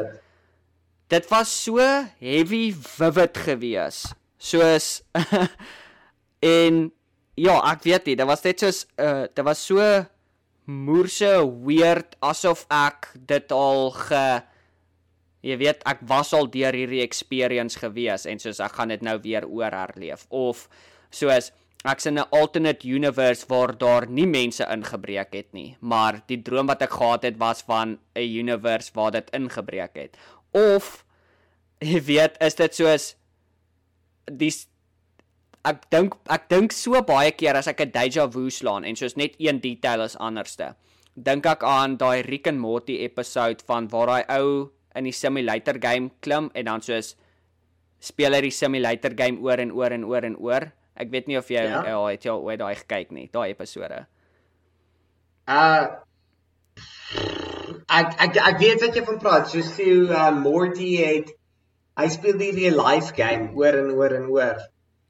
[1.11, 1.79] dit was so
[2.19, 4.03] heavy vivid gewees
[4.37, 5.01] soos
[6.59, 6.87] en
[7.39, 9.79] ja ek weet nie dit was net soos uh, dit was so
[10.65, 11.31] moerse
[11.65, 14.25] weird asof ek dit al ge
[15.41, 19.17] jy weet ek was al deur hierdie experience gewees en soos ek gaan dit nou
[19.23, 20.67] weer oor herleef of
[21.09, 21.51] soos
[21.83, 26.67] ek's in 'n alternate universe waar daar nie mense ingebreek het nie, maar die droom
[26.67, 30.17] wat ek gehad het was van 'n universe waar dit ingebreek het.
[30.51, 31.05] Of
[31.79, 33.15] jy weet, is dit soos
[34.25, 34.53] die
[35.65, 39.15] ek dink ek dink so baie keer as ek 'n deja vu slaan en soos
[39.17, 40.75] net een detail is anderste.
[41.15, 45.77] Dink ek aan daai Rick and Morty episode van waar daai ou in die simulator
[45.81, 47.15] game klim en dan soos
[47.99, 50.71] speel hy die simulator game oor en oor en oor en oor.
[50.95, 52.07] Ek weet nie of jy ja, Ja.
[52.07, 54.05] het jy ooit daai gekyk nie, daai episode.
[55.47, 55.87] Uh
[57.91, 59.47] ek ek ek weet wat jy van praat.
[59.51, 61.31] Soos toe uh, Morty het
[61.97, 64.57] hy speel die real life game oor en oor en oor.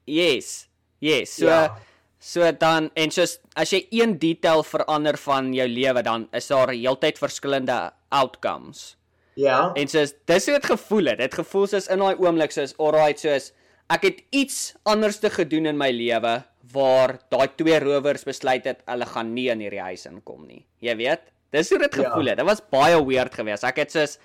[0.06, 0.68] Yes.
[1.00, 1.36] Yes.
[1.36, 1.76] So Ja.
[2.18, 6.68] so dan en soos as jy een detail verander van jou lewe dan is daar
[6.70, 8.96] heeltyd verskillende outcomes.
[9.34, 9.72] Ja.
[9.74, 11.18] En soos dis hoe dit gevoel het.
[11.18, 13.52] Dit gevoel soos in daai oomblik soos alright soos
[13.90, 16.42] ek het iets anders te gedoen in my lewe
[16.72, 20.64] waar daai twee rowers besluit het hulle gaan nie in hierdie huis inkom nie.
[20.80, 21.20] Jy weet?
[21.52, 22.04] Dis hoe dit Ja.
[22.10, 22.38] gevoel het.
[22.38, 23.64] Dit was baie weird geweest.
[23.64, 24.18] Ek het soos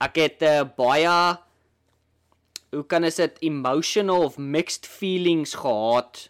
[0.00, 1.38] ek het uh, baie
[2.72, 6.28] hoe kan is dit emotional of mixed feelings gehad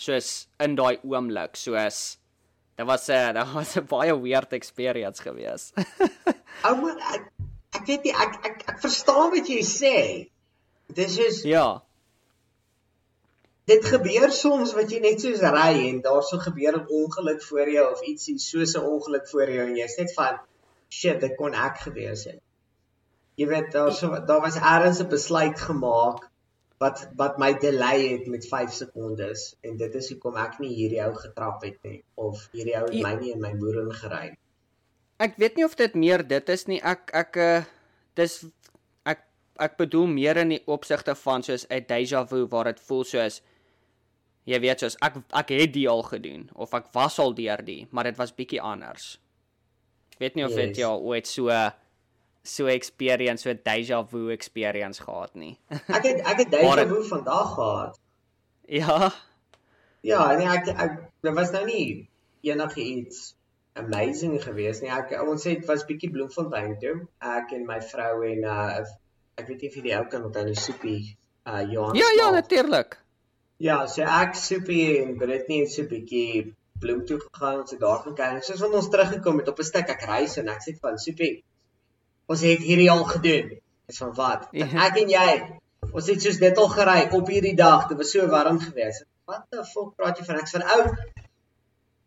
[0.00, 0.32] soos
[0.64, 2.00] in daai oomblik soos
[2.76, 5.72] dit was 'n dit was 'n baie weird experience geweest.
[6.66, 7.24] Ou man, ek
[7.76, 9.96] ek weet nie ek ek ek verstaan wat jy sê.
[11.00, 11.82] Dis is ja.
[13.70, 17.68] dit gebeur soms wat jy net soos ry en daar sou gebeur 'n ongeluk voor
[17.76, 20.40] jou of ietsie soos 'n ongeluk voor jou en jy's net van
[20.88, 22.40] shit, dit kon ek gewees het.
[23.36, 26.28] Jy weet daar so daar was eers 'n besluit gemaak
[26.78, 31.00] wat wat my delay het met 5 sekondes en dit is hoekom ek nie hierdie
[31.04, 33.08] ou getrap het nie of hierdie ou het Ja.
[33.08, 34.38] my nie in my moer ingery nie.
[35.18, 36.80] Ek weet nie of dit meer dit is nie.
[36.82, 37.62] Ek ek uh
[38.14, 38.44] dis
[39.06, 39.22] ek
[39.58, 43.40] ek bedoel meer in die opsigte van soos 'n déjà vu waar dit voel soos
[44.44, 47.86] jy weet soos ek ek het dit al gedoen of ek was al deur die,
[47.90, 49.18] maar dit was bietjie anders.
[50.12, 50.76] Ek weet nie of dit Yes.
[50.78, 51.48] jy al ooit so
[52.44, 55.58] so experience, so déjà vu experience gehad nie.
[55.96, 57.98] Ek het ek het dit- vu vandag gehad.
[58.68, 59.12] ja.
[60.02, 62.08] Ja, nee, ek ek dit was nou nie
[62.42, 63.36] enigiets
[63.78, 64.90] amazing geweest nie.
[64.90, 66.96] Ek ons het was bietjie Bloemfontein toe.
[67.22, 68.82] Ek en my vrou en uh
[69.38, 70.98] ek weet nie of jy die ou kan onthou die soepie
[71.46, 71.94] uh Johan.
[71.96, 72.98] Ja, ja, natuurlik.
[73.62, 78.02] Ja, so ek soepie en Britney het so bietjie bloem toe gegaan en so daar
[78.02, 78.42] gaan kyk.
[78.44, 81.44] Soos wanneer ons teruggekom het op 'n stuk ek reis en ek sê van soepie.
[82.30, 83.50] Ons het hierdie al gedoen.
[83.86, 84.48] Dis van wat?
[84.52, 84.66] Ja.
[84.86, 85.26] Ek en jy.
[85.92, 87.88] Ons het soos dit al gery op hierdie dag.
[87.88, 89.04] Dit was so warm geweest.
[89.26, 90.38] Wat the fuck praat jy van?
[90.40, 90.86] Ek's van ou.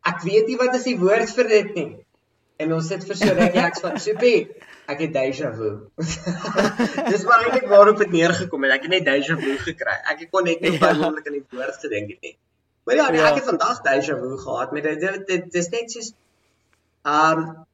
[0.05, 1.89] Ek weet nie wat is die woord vir dit nie.
[2.61, 4.47] En ons sit vir so rukkie ek's van soepie.
[4.87, 5.69] Ek het déjà vu.
[7.11, 8.75] Dis maar eintlik waarop dit neergekom het.
[8.77, 9.95] Ek het net déjà vu gekry.
[10.13, 10.91] Ek kon net nie op Ja.
[10.93, 12.35] oomblik aan die woord gedink het nie.
[12.85, 13.31] Maar ja, nee, Ja.
[13.31, 16.11] ek het vandag déjà vu gehad met dit dit dis net soos
[17.03, 17.65] um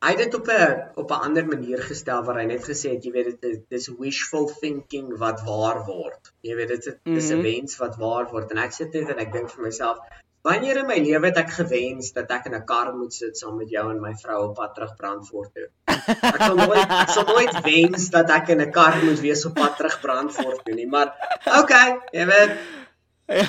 [0.00, 3.04] hy het dit op 'n op 'n ander manier gestel waar hy net gesê het
[3.04, 6.32] jy weet dit is dis wishful thinking wat waar word.
[6.42, 7.42] Jy weet dit is 'n Mhm.
[7.42, 9.98] wens wat waar word en ek sit net en ek dink vir myself
[10.42, 13.58] Wanneer in my lewe het ek gewens dat ek in 'n kar moet sit saam
[13.58, 15.68] met jou en my vrou op pad terug Brandfort toe?
[15.86, 19.54] Ek sal nooit ek sal nooit wens dat ek in 'n kar moet wees op
[19.54, 21.12] pad terug Brandfort toe nie, maar
[21.60, 22.56] okay, jy weet,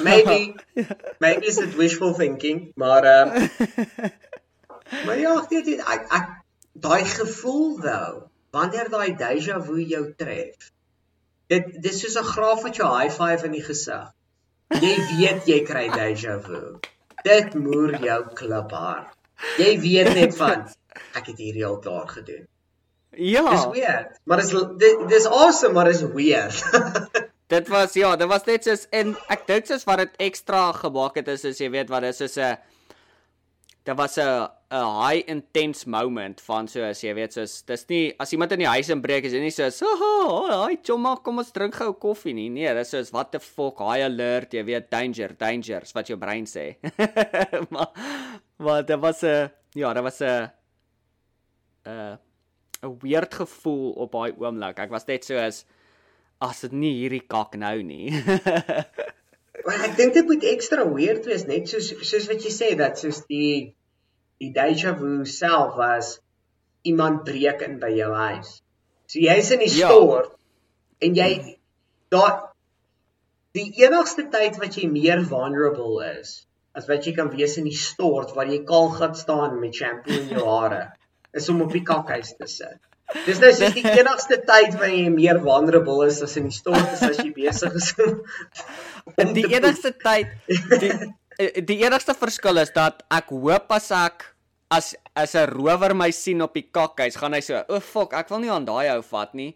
[0.04, 0.54] maybe
[1.20, 3.30] maybe is it wishful thinking, maar ehm
[5.06, 6.28] maar ja, nie, ek ek
[6.74, 10.72] daai gevoel nou, wanneer daai déjà vu jou tref.
[11.52, 14.12] Dit dis soos 'n graaf wat jou high five in die gesig.
[14.70, 16.80] Jy weet jy kry déjà vu.
[17.24, 19.12] Dit moer jou kliphard.
[19.58, 20.70] Jy weet net van
[21.16, 22.48] ek het hierdie al klaar gedoen.
[23.12, 23.50] Ja.
[23.50, 24.54] Dis weird, maar dis
[25.08, 26.64] dis awesome, maar is weird.
[27.52, 31.18] Dit was ja, dit was net soos en ek dink soos wat dit ekstra gemaak
[31.20, 32.56] het is as jy weet wat dis is 'n
[33.84, 38.32] dit was 'n 'n high intense moment van soos jy weet soos dis nie as
[38.32, 41.76] iemand in die huis inbreek is dit nie soos haha hi chomma kom ons drink
[41.76, 42.50] gou koffie nie.
[42.50, 46.46] Nee dis soos what the fuck high alert jy weet danger dangers wat jou brein
[46.46, 46.78] sê.
[47.74, 47.90] Maar
[48.60, 50.52] maar dit was 'n ja dit was 'n
[51.86, 52.18] 'n
[52.84, 54.80] 'n weird gevoel op daai oomblik.
[54.80, 55.66] Ek was net soos
[56.42, 58.10] as dit nie hierdie kak nou nie.
[59.66, 63.00] Maar ek dink dit moet ekstra weird wees net soos soos wat jy sê dat
[63.02, 63.74] soos die
[64.42, 66.16] die déjà vu self was
[66.88, 68.62] iemand breek in by jou huis.
[69.12, 69.90] So jy's in die Ja.
[69.92, 70.32] store
[71.02, 71.58] en jy
[72.14, 72.54] daar
[73.54, 77.76] die enigste tyd wat jy meer vulnerable is as wat jy kan wees in die
[77.78, 80.86] stort waar jy kaal gaan staan met shampoo in jou hare
[81.38, 82.80] is om op die kakhuis te sit.
[83.26, 86.96] Dis nou soos die enigste tyd wanneer jy meer vulnerable is as in die stort
[86.96, 88.22] is as jy besig is om
[89.34, 90.92] die enigste tyd die
[91.40, 94.28] eh, die enigste verskil is dat ek hoop as ek
[94.72, 98.14] as as 'n rower my sien op die kakhuis, gaan hy so, "O oh, fuck,
[98.14, 99.56] ek wil nie aan daai ou vat nie."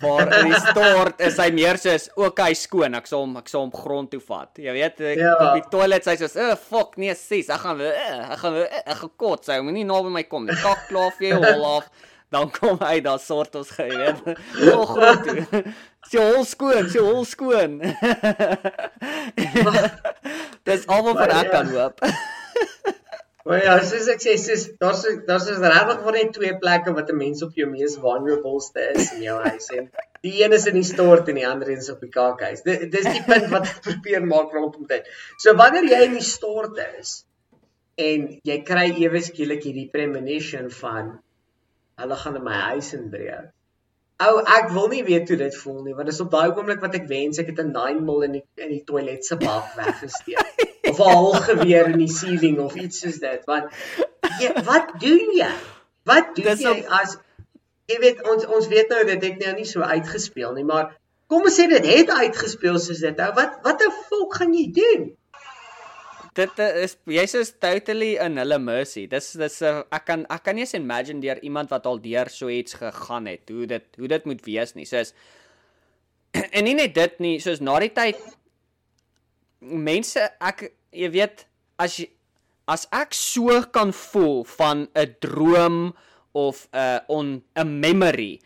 [0.00, 3.60] Maar in die stort is hy meer soos, "Okay, skoon, ek sal hom ek sal
[3.60, 5.34] hom grond toe vat." Jy weet, ek, Ja.
[5.36, 8.38] op die toilet sê hy soos, "O oh, fuck, nee, sis, ek gaan uh, ek
[8.38, 10.56] gaan uh, ek gaan kots, hy moenie naby my kom nie.
[10.56, 11.90] Kak klaar vir jou hol af."
[12.32, 14.24] Dan kom hy daar sort ons ge, weet.
[14.72, 15.28] O groot.
[16.10, 17.80] Sy hol skoon, sy hol skoon.
[20.68, 22.04] Dis almal vir ek kan hoop.
[23.42, 27.08] Maar ja, soos ek sê, soos daar's daar's is regtig maar net twee plekke wat
[27.10, 29.88] 'n mens op jou mees vulnerableste is in jou huis en
[30.26, 32.62] die een is in die stort en die ander is op die kaakhuis.
[32.62, 35.10] Dit dis die punt wat ek probeer maak rondom dit.
[35.42, 37.16] So wanneer jy in die stort is
[37.98, 41.10] en jy kry ewe skielik hierdie premonition van
[42.02, 43.50] hulle gaan in my huis inbreek.
[44.22, 46.94] Ou, ek wil nie weet hoe dit voel nie, want dis op daai oomblik wat
[46.94, 50.62] ek wens ek het 'n 9 mil in die in die toilet se bak weggesteek
[50.90, 53.44] of 'n hol geweer in die ceiling of iets soos dit.
[53.50, 53.72] Want
[54.40, 55.50] jy, wat doen jy?
[56.04, 57.16] Wat doen Dis jy op- as
[57.90, 60.92] jy weet ons ons weet nou dit het nou nie so uitgespeel nie, maar
[61.26, 63.16] kom ons sê dit het uitgespeel soos dit.
[63.16, 65.16] Nou wat wat 'n volk gaan jy doen?
[66.32, 69.06] Dit is jy's is totally in hulle mercy.
[69.06, 72.28] Dis dis 'n ek kan ek kan nie eens imagine deur iemand wat al deur
[72.28, 74.84] so iets gegaan het hoe dit hoe dit moet wees nie.
[74.84, 75.12] Soos
[76.56, 78.16] en nie net dit nie, soos na die tyd
[79.60, 81.46] mense ek jy weet
[81.78, 82.08] as jy
[82.70, 85.94] as ek so kan voel van 'n droom
[86.32, 88.40] of 'n on 'n memory.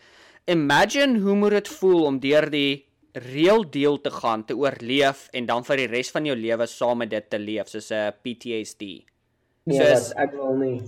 [0.46, 2.85] Imagine hoe moet dit voel om deur die
[3.32, 6.98] real deal te gaan, te oorleef en dan vir die res van jou lewe saam
[6.98, 8.82] met dit te leef soos 'n PTSD.
[9.66, 10.82] Nee, Soos- wat, ek wil nie.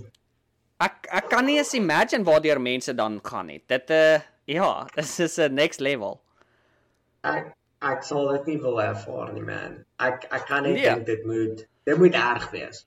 [0.79, 3.61] Ek ek kan nie eens imagine waardeur mense dan gaan nie.
[3.67, 6.21] Dit uh ja, dis is 'n next level.
[7.23, 9.83] Ek ek sal dit nie wil ervaar nie man.
[9.99, 10.83] Ek ek kan net Nee.
[10.93, 12.85] dink dit moet dit moet erg wees.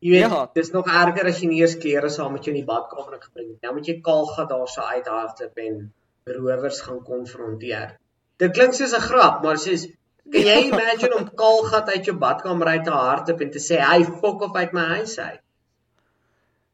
[0.00, 0.50] Jy weet, Ja.
[0.54, 3.48] dis nog erger as jy nie eers klere saam met jou in die badkamer gebring
[3.52, 3.62] het.
[3.62, 5.92] Nou moet jy kaal gaan daarso uithardloop en
[6.26, 7.98] rowers gaan konfronteer.
[8.42, 9.86] Dit klink soos 'n grap, maar soos
[10.32, 13.76] kan jy imagine om kaal gat uit jou badkamer uit te hardloop en te sê,
[13.78, 15.40] "Hey, fok op uit my huis uit."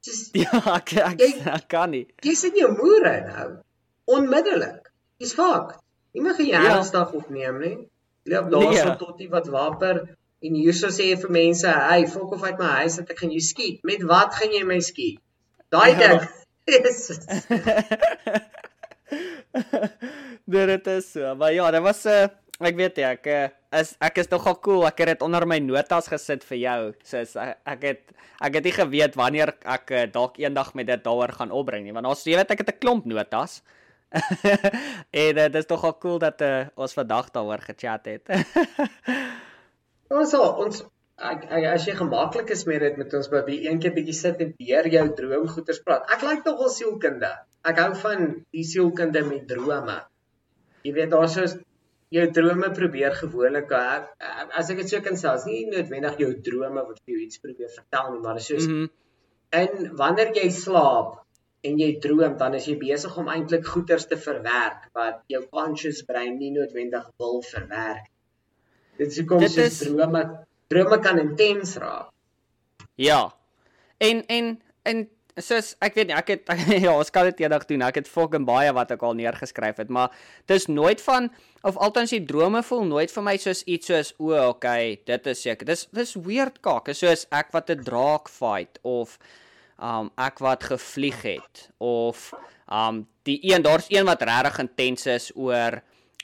[0.04, 2.06] Dis Ja, ek ek, Jy- ek kan nie.
[2.22, 3.56] jy's in jou moere nou.
[4.06, 4.90] Onmiddellik.
[5.18, 5.78] Dis fak.
[6.14, 6.76] Niemand gaan jou Ja.
[6.76, 7.88] ernstig opneem nie.
[8.24, 8.60] Loop Nee.
[8.60, 12.58] daarso tot die wat waper en hierso sê jy vir mense, "Hey, fok of uit
[12.58, 15.18] my huis dat ek gaan jou skiet." Met wat gaan jy my skiet?
[15.70, 15.98] Daai Ja.
[16.08, 16.20] ding.
[20.52, 20.66] Jesus.
[20.74, 22.28] dit is so, maar ja, dit was 'n uh,
[22.60, 23.48] ek weet nie, ek uh,
[23.80, 24.86] is ek is nogal cool.
[24.88, 26.80] Ek het dit onder my notas gesit vir jou.
[27.06, 31.04] Soos ek, ek het ek het nie geweet wanneer ek uh, dalk eendag met dit
[31.04, 33.62] daaroor gaan opbring nie, want ons jy weet ek het 'n klomp notas.
[35.24, 38.24] en uh, dit is nogal cool dat uh, ons vandag daaroor gechat het.
[40.10, 40.80] Ons ons
[41.22, 44.40] ek, ek, as jy gemaklik is met dit met ons by een keer bietjie sit
[44.42, 46.08] en deur jou droomgoeters praat.
[46.10, 47.30] Ek like nogal sielkunde.
[47.62, 50.00] Ek hou van die sielkunde met drome.
[50.84, 51.46] Jy weet daar's so
[52.10, 54.00] jou drome probeer gewoonlik uh,
[54.58, 57.38] as ek dit so kan sê, is nie noodwendig jou drome wat vir jou iets
[57.38, 58.88] probeer vertel nie, maar is soos Mhm.
[59.52, 61.18] in wanneer jy slaap
[61.62, 66.02] en jy droom, dan is jy besig om eintlik goeters te verwerk wat jou conscious
[66.08, 68.06] brein nie noodwendig wil verwerk.
[68.98, 72.10] Dit is hoekom is- drome drome kan intens raak.
[72.96, 73.32] Ja.
[73.98, 75.08] En en en
[75.44, 76.50] soos ek weet nie, ek het
[76.84, 77.82] ja, ons kan dit eendag doen.
[77.86, 80.14] Ek het fucking baie wat ek al neergeskryf het, maar
[80.50, 81.30] dis nooit van
[81.66, 85.42] of altens die drome voel nooit vir my soos iets soos o, okay, dit is
[85.42, 85.66] seker.
[85.66, 89.18] Dis dis weird kak, is soos ek wat 'n draak fight of
[89.80, 92.32] um ek wat gevlieg het of
[92.68, 95.80] um die een daar's een wat regtig intens is oor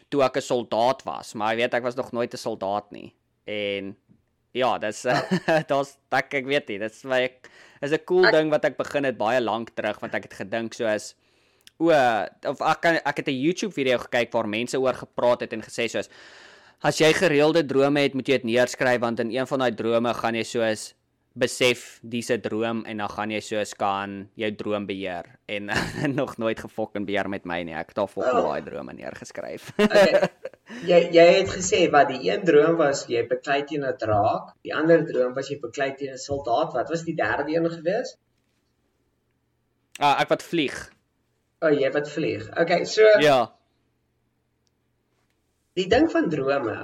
[0.09, 3.15] toe ek 'n soldaat was, maar jy weet ek was nog nooit 'n soldaat nie.
[3.45, 3.97] En
[4.53, 5.03] ja, dis
[5.71, 7.51] daar's ek ek weet nie, dis my ek
[7.83, 10.35] is 'n cool Ek- ding wat ek begin het baie lank terug want ek het
[10.35, 11.15] gedink soos
[11.79, 15.53] o of ek kan ek het 'n YouTube video gekyk waar mense oor gepraat het
[15.53, 16.09] en gesê soos
[16.83, 20.13] as jy gereelde drome het, moet jy dit neerskryf want in een van daai drome
[20.15, 20.95] gaan jy soos
[21.37, 25.69] besef dis 'n droom en dan gaan jy soos kan jou droom beheer en
[26.21, 27.75] nog nooit gefokken beheer met my nie.
[27.75, 28.49] Ek het al fokken Oh.
[28.49, 29.73] daai drome neergeskryf.
[29.79, 30.29] Okay.
[30.91, 34.75] Jy jy het gesê wat die een droom was jy beklei teen 'n draak, die
[34.75, 36.73] ander droom was jy beklei teen 'n soldaat.
[36.75, 38.17] Wat was die derde een gewees?
[40.01, 40.91] ah, ek wat vlieg.
[41.63, 42.49] O, oh, jy wat vlieg.
[42.59, 43.53] Okay, so Ja.
[45.77, 46.77] die ding van drome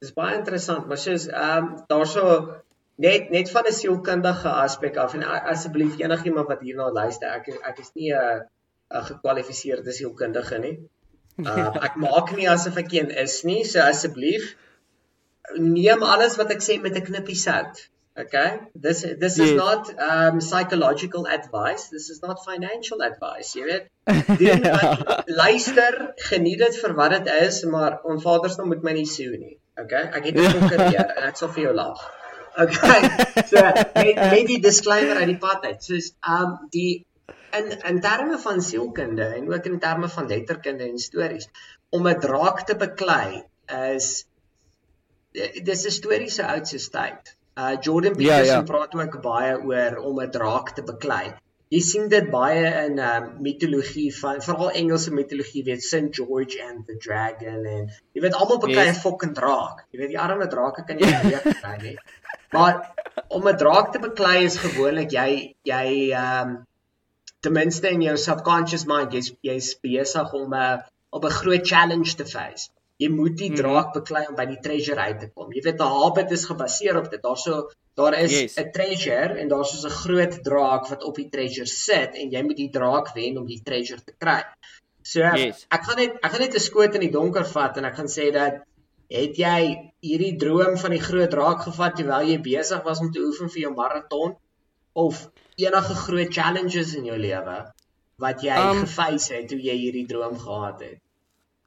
[0.00, 2.24] dis baie interessant, maar soos ehm um, daarso
[2.98, 7.82] net net van 'n sielkundige aspek af en asseblief enigiemand wat hierna luister, ek ek
[7.84, 8.46] is nie 'n
[8.90, 10.78] 'n gekwalifiseerde sielkundige nie.
[11.38, 14.56] Uh, ek maak nie asof ek een is nie, so asseblief
[15.56, 17.88] neem alles wat ek sê met 'n knippie sout.
[18.18, 18.58] Okay?
[18.74, 19.56] This this is Yes.
[19.56, 21.88] not um psychological advice.
[21.88, 23.86] This is not financial advice, jy weet.
[24.42, 28.82] Doen wat luister, geniet dit vir wat dit is, maar on Vader se naam moet
[28.82, 29.56] my nie sue nie.
[29.78, 30.02] Okay?
[30.10, 32.02] Ek het 'n prokureur en ek sal vir jou lag.
[32.58, 33.02] Okay.
[33.46, 33.60] So,
[34.48, 35.84] die disclaimer uit die pad uit.
[35.84, 37.06] Soos um die
[37.54, 41.48] in in terme van sielkunde en ook in terme van letterkunde en stories
[41.94, 43.42] om 'n draak te beklei
[43.94, 44.26] is
[45.68, 47.36] dis 'n storie se oudste tyd.
[47.56, 48.62] Uh Jordan ja, Peterson ja, ja.
[48.62, 51.34] praat ook baie oor om 'n draak te beklei.
[51.68, 56.86] Jy sien dit baie in um mitologie van veral Engelse mitologie, weet St George and
[56.86, 59.02] the Dragon en jy weet almal beklei 'n yes.
[59.02, 59.86] fucking draak.
[59.90, 61.98] Jy weet die arme drake kan jy nie kry nie.
[62.50, 62.94] Maar
[63.28, 65.86] om 'n draak te beklei is gewoonlik jy jy
[66.16, 66.66] um
[67.40, 70.78] ten minste in jou subconscious mind jy's jy's besig om 'n uh,
[71.10, 72.70] op 'n groot challenge te face.
[72.98, 73.60] Jy moet die mhm.
[73.60, 75.52] draak beklei om by die treasure uit te kom.
[75.52, 77.22] Jy weet 'n habit is gebaseer op dit.
[77.22, 78.72] Daarso daar is 'n yes.
[78.72, 82.56] treasure en daar's so 'n groot draak wat op die treasure sit en jy moet
[82.56, 84.42] die draak wen om die treasure te kry.
[85.02, 85.66] So yes.
[85.70, 88.12] ek gaan net ek gaan net 'n skoot in die donker vat en ek gaan
[88.18, 88.62] sê dat
[89.08, 89.60] Het jy
[90.04, 93.62] hierdie droom van die groot draak gevat terwyl jy besig was om te oefen vir
[93.62, 94.36] jou maraton
[94.92, 95.22] of
[95.56, 97.58] enige groot challenges in jou lewe
[98.22, 100.98] wat jy um, geface het toe jy hierdie droom gehad het?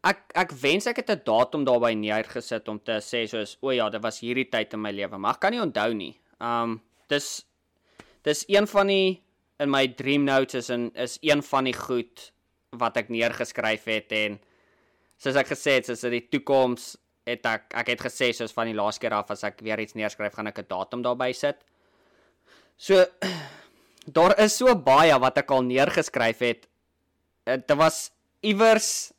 [0.08, 3.90] Ek ek wens ek het 'n datum daarby neergesit om te sê soos o ja,
[3.90, 6.16] dit was hierdie tyd in my lewe, maar ek kan nie onthou nie.
[6.40, 7.46] Um dis
[8.24, 9.22] dis een van die
[9.60, 12.32] in my dream notes is en is een van die goed
[12.72, 14.40] wat ek neergeskryf het en
[15.18, 16.98] soos ek gesê het, soos in die toekoms
[17.32, 19.98] het ek ek het gesê soos van die laaste keer af as ek weer iets
[19.98, 21.64] neerskryf gaan ek 'n datum daarby sit.
[22.78, 23.06] So
[24.18, 26.68] daar is so baie wat ek al neergeskryf het.
[27.46, 28.12] Eh, dit was
[28.42, 29.14] iewers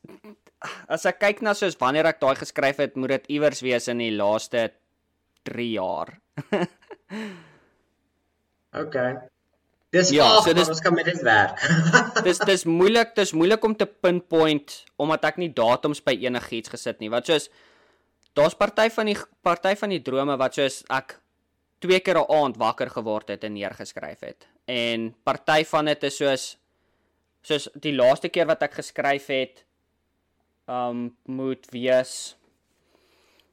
[0.89, 4.03] as ek kyk na soos wanneer ek daai geskryf het, moet dit iewers wees in
[4.03, 4.71] die laaste
[5.49, 6.15] 3 jaar.
[8.83, 9.13] okay.
[9.93, 11.59] Dis ja, so dis ons kan met dit werk.
[12.27, 17.03] dis dis moeilik, dis moeilik om te pinpoint omdat ek nie datums by enigiets gesit
[17.03, 17.11] nie.
[17.13, 17.51] Wat soos
[18.35, 21.19] daar's party van die party van die drome wat soos ek
[21.83, 24.47] twee keer 'n aand wakker geword het en neergeskryf het.
[24.67, 26.57] En party van dit is soos
[27.43, 29.65] soos die laaste keer wat ek geskryf het
[30.69, 32.37] um moet wees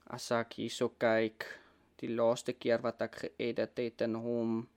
[0.08, 1.46] as ek hierso kyk
[2.02, 4.68] die laaste keer wat ek geëdit het in hom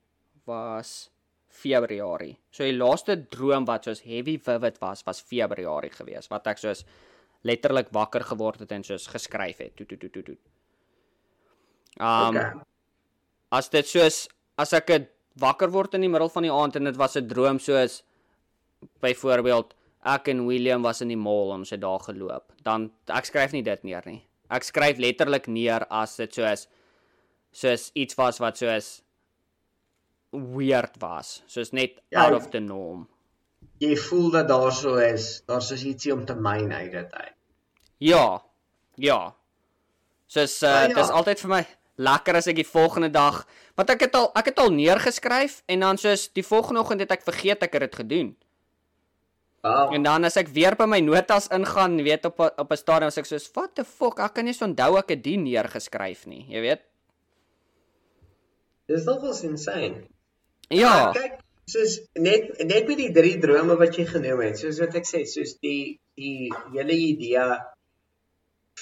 [0.46, 1.10] was
[1.52, 2.38] Februarie.
[2.50, 6.84] So die laaste droom wat soos heavy vivid was was Februarie gewees wat ek soos
[7.42, 9.74] letterlik wakker geword het en soos geskryf het.
[9.76, 10.38] Toe toe toe toe toe.
[11.98, 12.52] Um okay.
[13.52, 14.24] As dit soos
[14.60, 14.92] as ek
[15.40, 18.02] wakker word in die middel van die aand en dit was 'n droom soos
[19.00, 19.74] byvoorbeeld
[20.04, 23.62] ek en William was in die mall ons het daar geloop, dan ek skryf nie
[23.62, 24.22] dit neer nie.
[24.50, 26.66] Ek skryf letterlik neer as dit soos
[27.52, 29.02] soos iets was wat soos
[30.32, 33.08] weird was, soos net ja, out of the norm
[33.82, 37.36] jy voel dat daar so is, daar's so ietsie om te myn uit dit uit.
[37.98, 38.42] Ja.
[38.94, 39.20] Ja.
[40.26, 40.94] Soos uh, ja, ja.
[40.94, 41.62] dis altyd vir my
[42.02, 43.42] lekker as ek die volgende dag,
[43.76, 47.12] want ek het al ek het al neergeskryf en dan soos die volgende oggend het
[47.14, 48.30] ek vergeet ek het dit gedoen.
[49.62, 49.92] Oh.
[49.94, 53.18] En dan as ek weer by my notas ingaan, weet op op 'n stadium as
[53.18, 56.46] ek soos what the fuck, ek kan nie so onthou ek het dit neergeskryf nie,
[56.48, 56.82] jy weet.
[58.88, 60.08] Dis nogals insane.
[60.68, 61.12] Ja.
[61.12, 61.38] Uh, kyk,
[61.72, 61.98] soos
[62.28, 65.54] net net met die drie drome wat jy genoem het, soos wat ek sê, soos
[65.64, 67.46] die die hele idee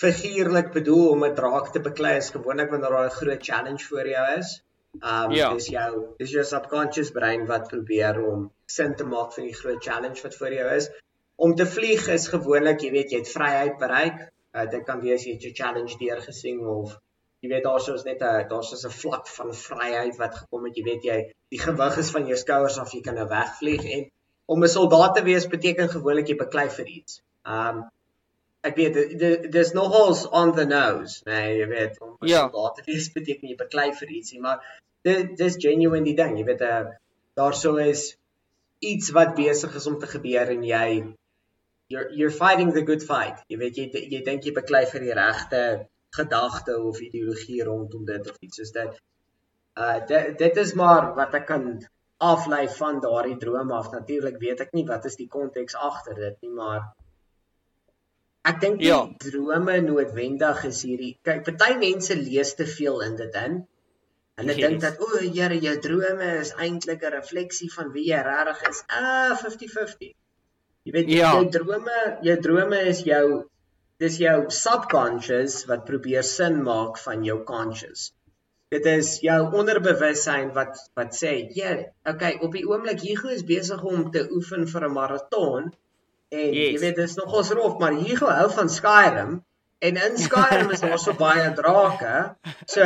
[0.00, 4.08] figuurlik bedoel om 'n draak te beklei is gewoonlik wanneer daar 'n groot challenge voor
[4.14, 4.50] jou is.
[5.12, 5.52] Um ja.
[5.54, 9.82] dis jou dis jou subconscious brein wat probeer om sin te maak van die groot
[9.82, 10.90] challenge wat voor jou is.
[11.36, 14.18] Om te vlieg is gewoonlik, jy weet, jy het vryheid bereik.
[14.52, 16.98] Uh, dit kan wees jy het jou challenge deurgesien of
[17.40, 20.76] jy weet daar's soos net 'n daar's soos 'n vlak van vryheid wat gekom het
[20.76, 21.18] jy weet jy
[21.54, 24.10] die gewig is van jou skouers af jy kan nou wegvlieg en
[24.46, 27.22] om 'n soldaat te wees beteken gewoonlik jy beklei vir iets.
[27.46, 27.88] Um
[28.68, 32.40] ek weet dis nogals on the nose nee jy weet om 'n ja.
[32.48, 34.58] soldaat te wees beteken jy beklei vir ietsie maar
[35.08, 36.82] dit dis genuine die ding jy weet uh,
[37.40, 38.02] daar sou is
[38.92, 40.88] iets wat besig is om te gebeur en jy
[41.94, 43.86] you're you're fighting the good fight jy weet jy
[44.16, 45.62] jy dink jy beklei vir die regte
[46.16, 49.00] gedagte of ideologie rondom dit of iets soos dit.
[49.78, 51.66] Uh dit dit is maar wat ek kan
[52.20, 53.90] aflei van daardie droom af.
[53.92, 56.90] Natuurlik weet ek nie wat is die konteks agter dit nie, maar
[58.50, 59.02] ek dink die ja.
[59.22, 63.60] drome noodwendig is hierdie kyk party mense lees te veel in dit in.
[64.40, 64.62] Hulle yes.
[64.64, 68.82] dink dat o, Here, jou drome is eintlik 'n refleksie van wie jy regtig is.
[68.88, 70.14] Ah, 50-50.
[70.88, 71.32] Jy weet ja.
[71.36, 73.24] jou drome, jou drome is jou
[74.00, 78.10] dis jou subconscious wat probeer sin maak van jou conscious.
[78.70, 83.82] Dit is jou onderbewussyn wat wat sê, "Ja, okay, op die oomblik Hugo is besig
[83.82, 85.72] om te oefen vir 'n maraton."
[86.30, 86.72] En yes.
[86.72, 89.44] jy weet, dis nogals rof, maar Hugo hou van Skyrim
[89.78, 92.36] en in Skyrim is daar so baie drake.
[92.66, 92.82] So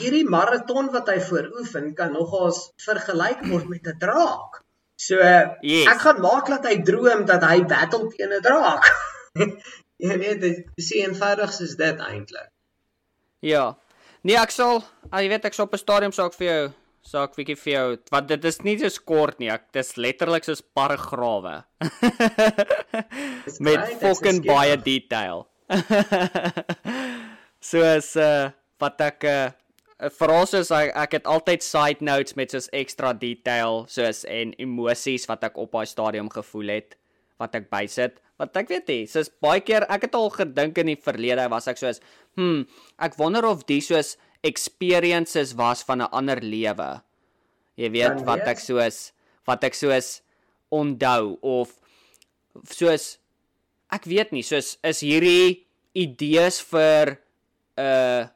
[0.00, 4.62] hierdie maraton wat hy vooroefen kan nogals vergelyk word met 'n draak.
[4.96, 5.16] So
[5.60, 5.86] Yes.
[5.86, 8.84] ek gaan maak dat hy droom dat hy battle teen 'n draak.
[10.02, 12.50] jy weet dit is so eenvoudig soos dit eintlik.
[13.44, 13.76] Ja.
[14.26, 16.62] Nee, ek sal, ah, jy weet ek sal op 'n stadium sal ek vir jou
[17.06, 19.50] sal ek bietjie vir jou want dit is nie so kort nie.
[19.50, 21.64] Ek dis letterlik soos paragrawe.
[23.66, 25.46] Met fucking baie detail.
[27.72, 28.50] soos uh
[28.82, 33.86] wat ek uh veral soos ek, ek het altyd side notes met soos ekstra detail
[33.88, 36.98] soos en emosies wat ek op daai stadium gevoel het
[37.40, 38.20] wat ek bysit.
[38.40, 41.68] Want ek weet nie, soos baie keer ek het al gedink in die verlede was
[41.68, 42.00] ek soos,
[42.36, 42.64] hm,
[43.00, 47.02] ek wonder of die soos experiences was van 'n ander lewe.
[47.76, 49.12] Jy weet wat ek soos
[49.46, 50.22] wat ek soos
[50.72, 51.76] onthou of
[52.64, 53.18] soos
[53.92, 57.18] ek weet nie, soos is hierdie idees vir
[57.78, 58.26] uh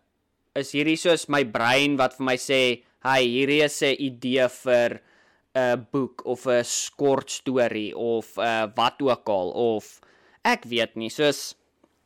[0.59, 5.01] is hierdie soos my brein wat vir my sê, "Hey, hierdie is 'n idee vir
[5.55, 6.64] 'n boek of 'n
[6.97, 10.01] kort storie of uh wat ook al of
[10.44, 11.55] ek weet nie, soos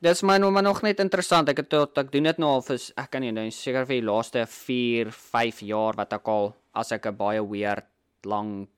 [0.01, 1.49] dis my nou maar nog net interessant.
[1.49, 4.01] Ek het tot ek doen dit nou al vir ek kan nie nou seker vir
[4.01, 7.85] die laaste 4, 5 jaar wat ek al as ek 'n baie weird
[8.25, 8.69] lang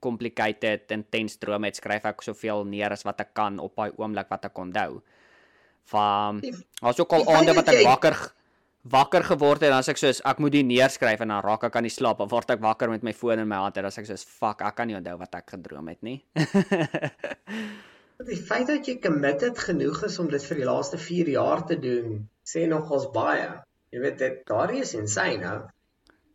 [0.00, 4.28] complicated intens droom het, skryf ek soveel neer as wat ek kan op daai oomblik
[4.30, 5.02] wat ek onthou.
[5.86, 6.40] Van
[6.82, 8.32] Daar's ook al aande wat ek jy- wakker g-
[8.92, 11.76] wakker geword het en as ek soos ek moet dit neerskryf en dan raak ek
[11.80, 13.92] aan die slaap of word ek wakker met my foon in my hand en dan
[13.92, 16.20] as ek soos fuck ek kan nie onthou wat ek gedroom het nie.
[18.26, 21.76] Die feit dat jy committed genoeg is om dit vir die laaste 4 jaar te
[21.80, 23.48] doen, sê nogals baie.
[23.92, 25.58] Jy weet dit daardie is insane nou.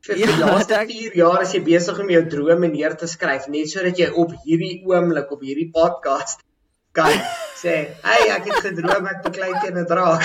[0.05, 3.09] Vir Ja, die laaste ek- 4 jaar is jy besig om jou drome neer te
[3.09, 6.45] skryf net sodat jy op hierdie oomblik op hierdie podcast
[6.91, 7.11] kan
[7.61, 10.21] sê, "Hey, ek het gedroom ek beklei teen 'n draak."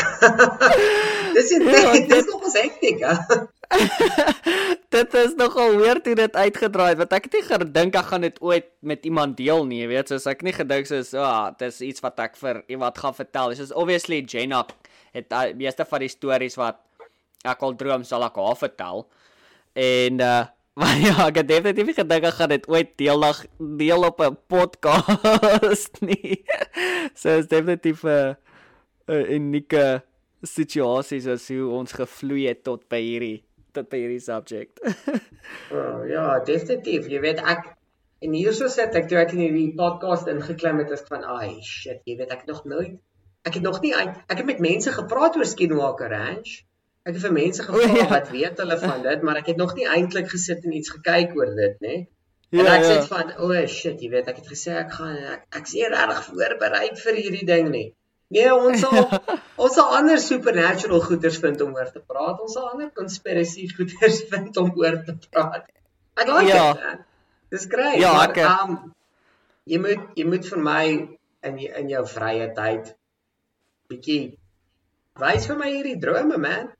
[1.36, 3.00] dis Ja, intens, dit- dis nog 'n hektiek.
[4.96, 8.20] dit is nogal weird hoe dit uitgedraai het want ek het nie gedink ek gaan
[8.26, 11.50] dit ooit met iemand deel nie, jy weet, soos ek nie gedink soos, "Ag, oh,
[11.58, 14.64] dis iets wat ek vir iemand gaan vertel." Soos obviously Jenna
[15.12, 16.76] het uh, meeste van die stories wat
[17.44, 19.06] ek al droom sal ek haar vertel.
[19.74, 20.44] En uh
[20.80, 23.38] maar ja, ek het definitief nie gedink ek gaan dit ooit deeldag
[23.80, 26.44] deel op 'n podcast nie.
[27.14, 28.36] so is definitief 'n
[29.08, 30.02] 'n unieke
[30.42, 33.40] situasie soos hoe ons gevloei het tot by hierdie
[33.72, 34.80] tot by hierdie subject.
[35.70, 37.06] Oh, ja, definitief.
[37.08, 37.72] Jy weet ek
[38.20, 42.02] en hierso sit ek toe ek in hierdie podcast ingeklim het is van ai shit,
[42.04, 42.98] jy weet ek nog nooit
[43.46, 46.65] ek het nog nie uit ek het met mense gepraat oor Skinwalker Ranch.
[47.06, 48.06] Ek het vir mense O, gevra ja.
[48.10, 51.36] wat weet hulle van dit, maar ek het nog nie eintlik gesit en iets gekyk
[51.38, 51.96] oor dit, nê.
[52.54, 52.90] Ja, en ek ja.
[52.90, 55.74] sê van o oh, shit, jy weet ek het gesê ek gaan ek, ek is
[55.78, 57.86] nie regtig voorberei vir hierdie ding nie.
[58.34, 58.96] Nee, ons sal
[59.62, 62.40] ons sal ander supernatural goeters vind om oor te praat.
[62.42, 65.66] Ons sal ander conspiracy goeters vind om oor te praat.
[66.16, 66.72] Ek like Ja.
[66.72, 66.82] dit.
[66.86, 67.04] man.
[67.54, 67.98] Dis great.
[68.02, 68.78] Ja, maar ek- um,
[69.70, 70.84] jy moet jy moet vir my
[71.46, 72.90] in in jou vrye tyd
[73.90, 74.22] bietjie
[75.22, 76.72] wys vir my hierdie drome, man.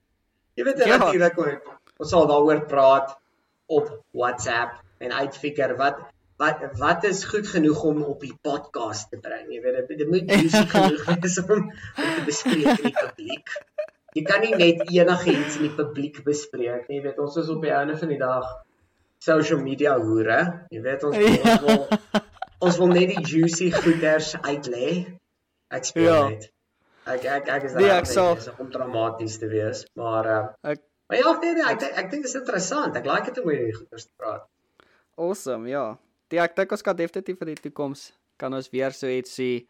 [0.57, 0.97] Jy weet Ja.
[0.97, 1.37] natuurlik
[1.99, 3.15] ons sal daaroor praat
[3.67, 5.99] op WhatsApp en uitfigure wat
[6.37, 9.47] wat wat is goed genoeg om op die podcast te bring.
[9.53, 11.71] Jy weet dit, dit moet juicy genoeg wees om om
[12.15, 13.53] te bespreek in die publiek.
[14.17, 16.99] Jy kan nie net enigiets in die publiek bespreek nie.
[16.99, 18.45] Jy weet ons is op die einde van die dag
[19.21, 20.39] social media hoere.
[20.73, 21.57] Jy weet ons, Ja.
[21.57, 21.87] ons wil
[22.59, 25.05] ons wil net die juicy goeders uitlê.
[25.69, 26.27] Ek speel Ja.
[26.29, 26.49] net.
[27.07, 31.17] Ek ek ek is Nee, ek sal- om dramaties te wees, maar uh, Ek maar
[31.21, 32.95] ja, nee, nee, ek dink- ek dink dit is interessant.
[32.99, 34.43] Ek like dit om hierdie goeders te praat.
[35.17, 35.97] awesome, ja.
[36.29, 39.67] Die ek dink ons kan definitief vir die toekoms kan ons weer so ietsie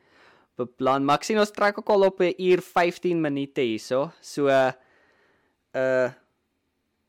[0.58, 1.06] beplan.
[1.06, 4.12] Maar ek sien ons trek ook al op 'n uur 15 minute hierso.
[4.22, 4.72] So uh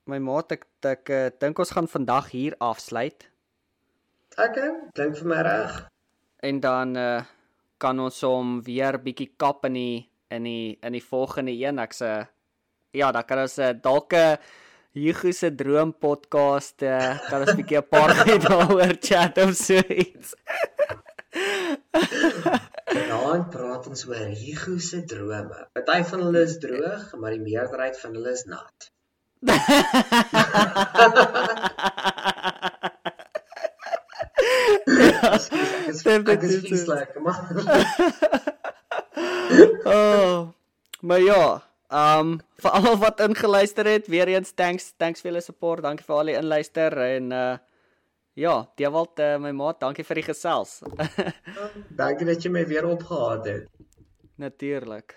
[0.09, 3.27] my maat ek ek uh, dink ons gaan vandag hier afsluit
[4.39, 5.89] Okay, klink vir my reg.
[6.43, 7.23] en dan uh
[7.79, 11.79] kan ons hom weer bietjie kap in die in die in die volgende een.
[11.79, 12.13] Ek sê
[12.97, 14.39] ja, dan kan ons uh, dalk 'n
[14.99, 19.79] Hugo se droom podcast uh, kan ons bietjie 'n paar goed daaroor chat of so
[19.89, 20.35] iets.
[22.89, 25.59] Vanaand praat ons oor Hugo se drome.
[25.73, 28.91] Party van hulle is droog, maar die meerderheid van hulle is nat.
[35.29, 35.51] Ekskuus,
[35.89, 36.69] ek is ek is Definitief.
[36.69, 37.39] vieslik, maar
[39.95, 40.49] oh,
[41.01, 41.45] maar ja,
[41.89, 45.83] um vir almal wat ingeluister het, weer eens thanks, thanks vir julle support.
[45.87, 47.57] Dankie vir al die inluister en uh
[48.39, 50.77] ja, Dewald uh, my maat, dankie vir die gesels.
[52.01, 53.65] dankie dat jy my weer opgehaat het.
[54.39, 55.17] Natuurlik.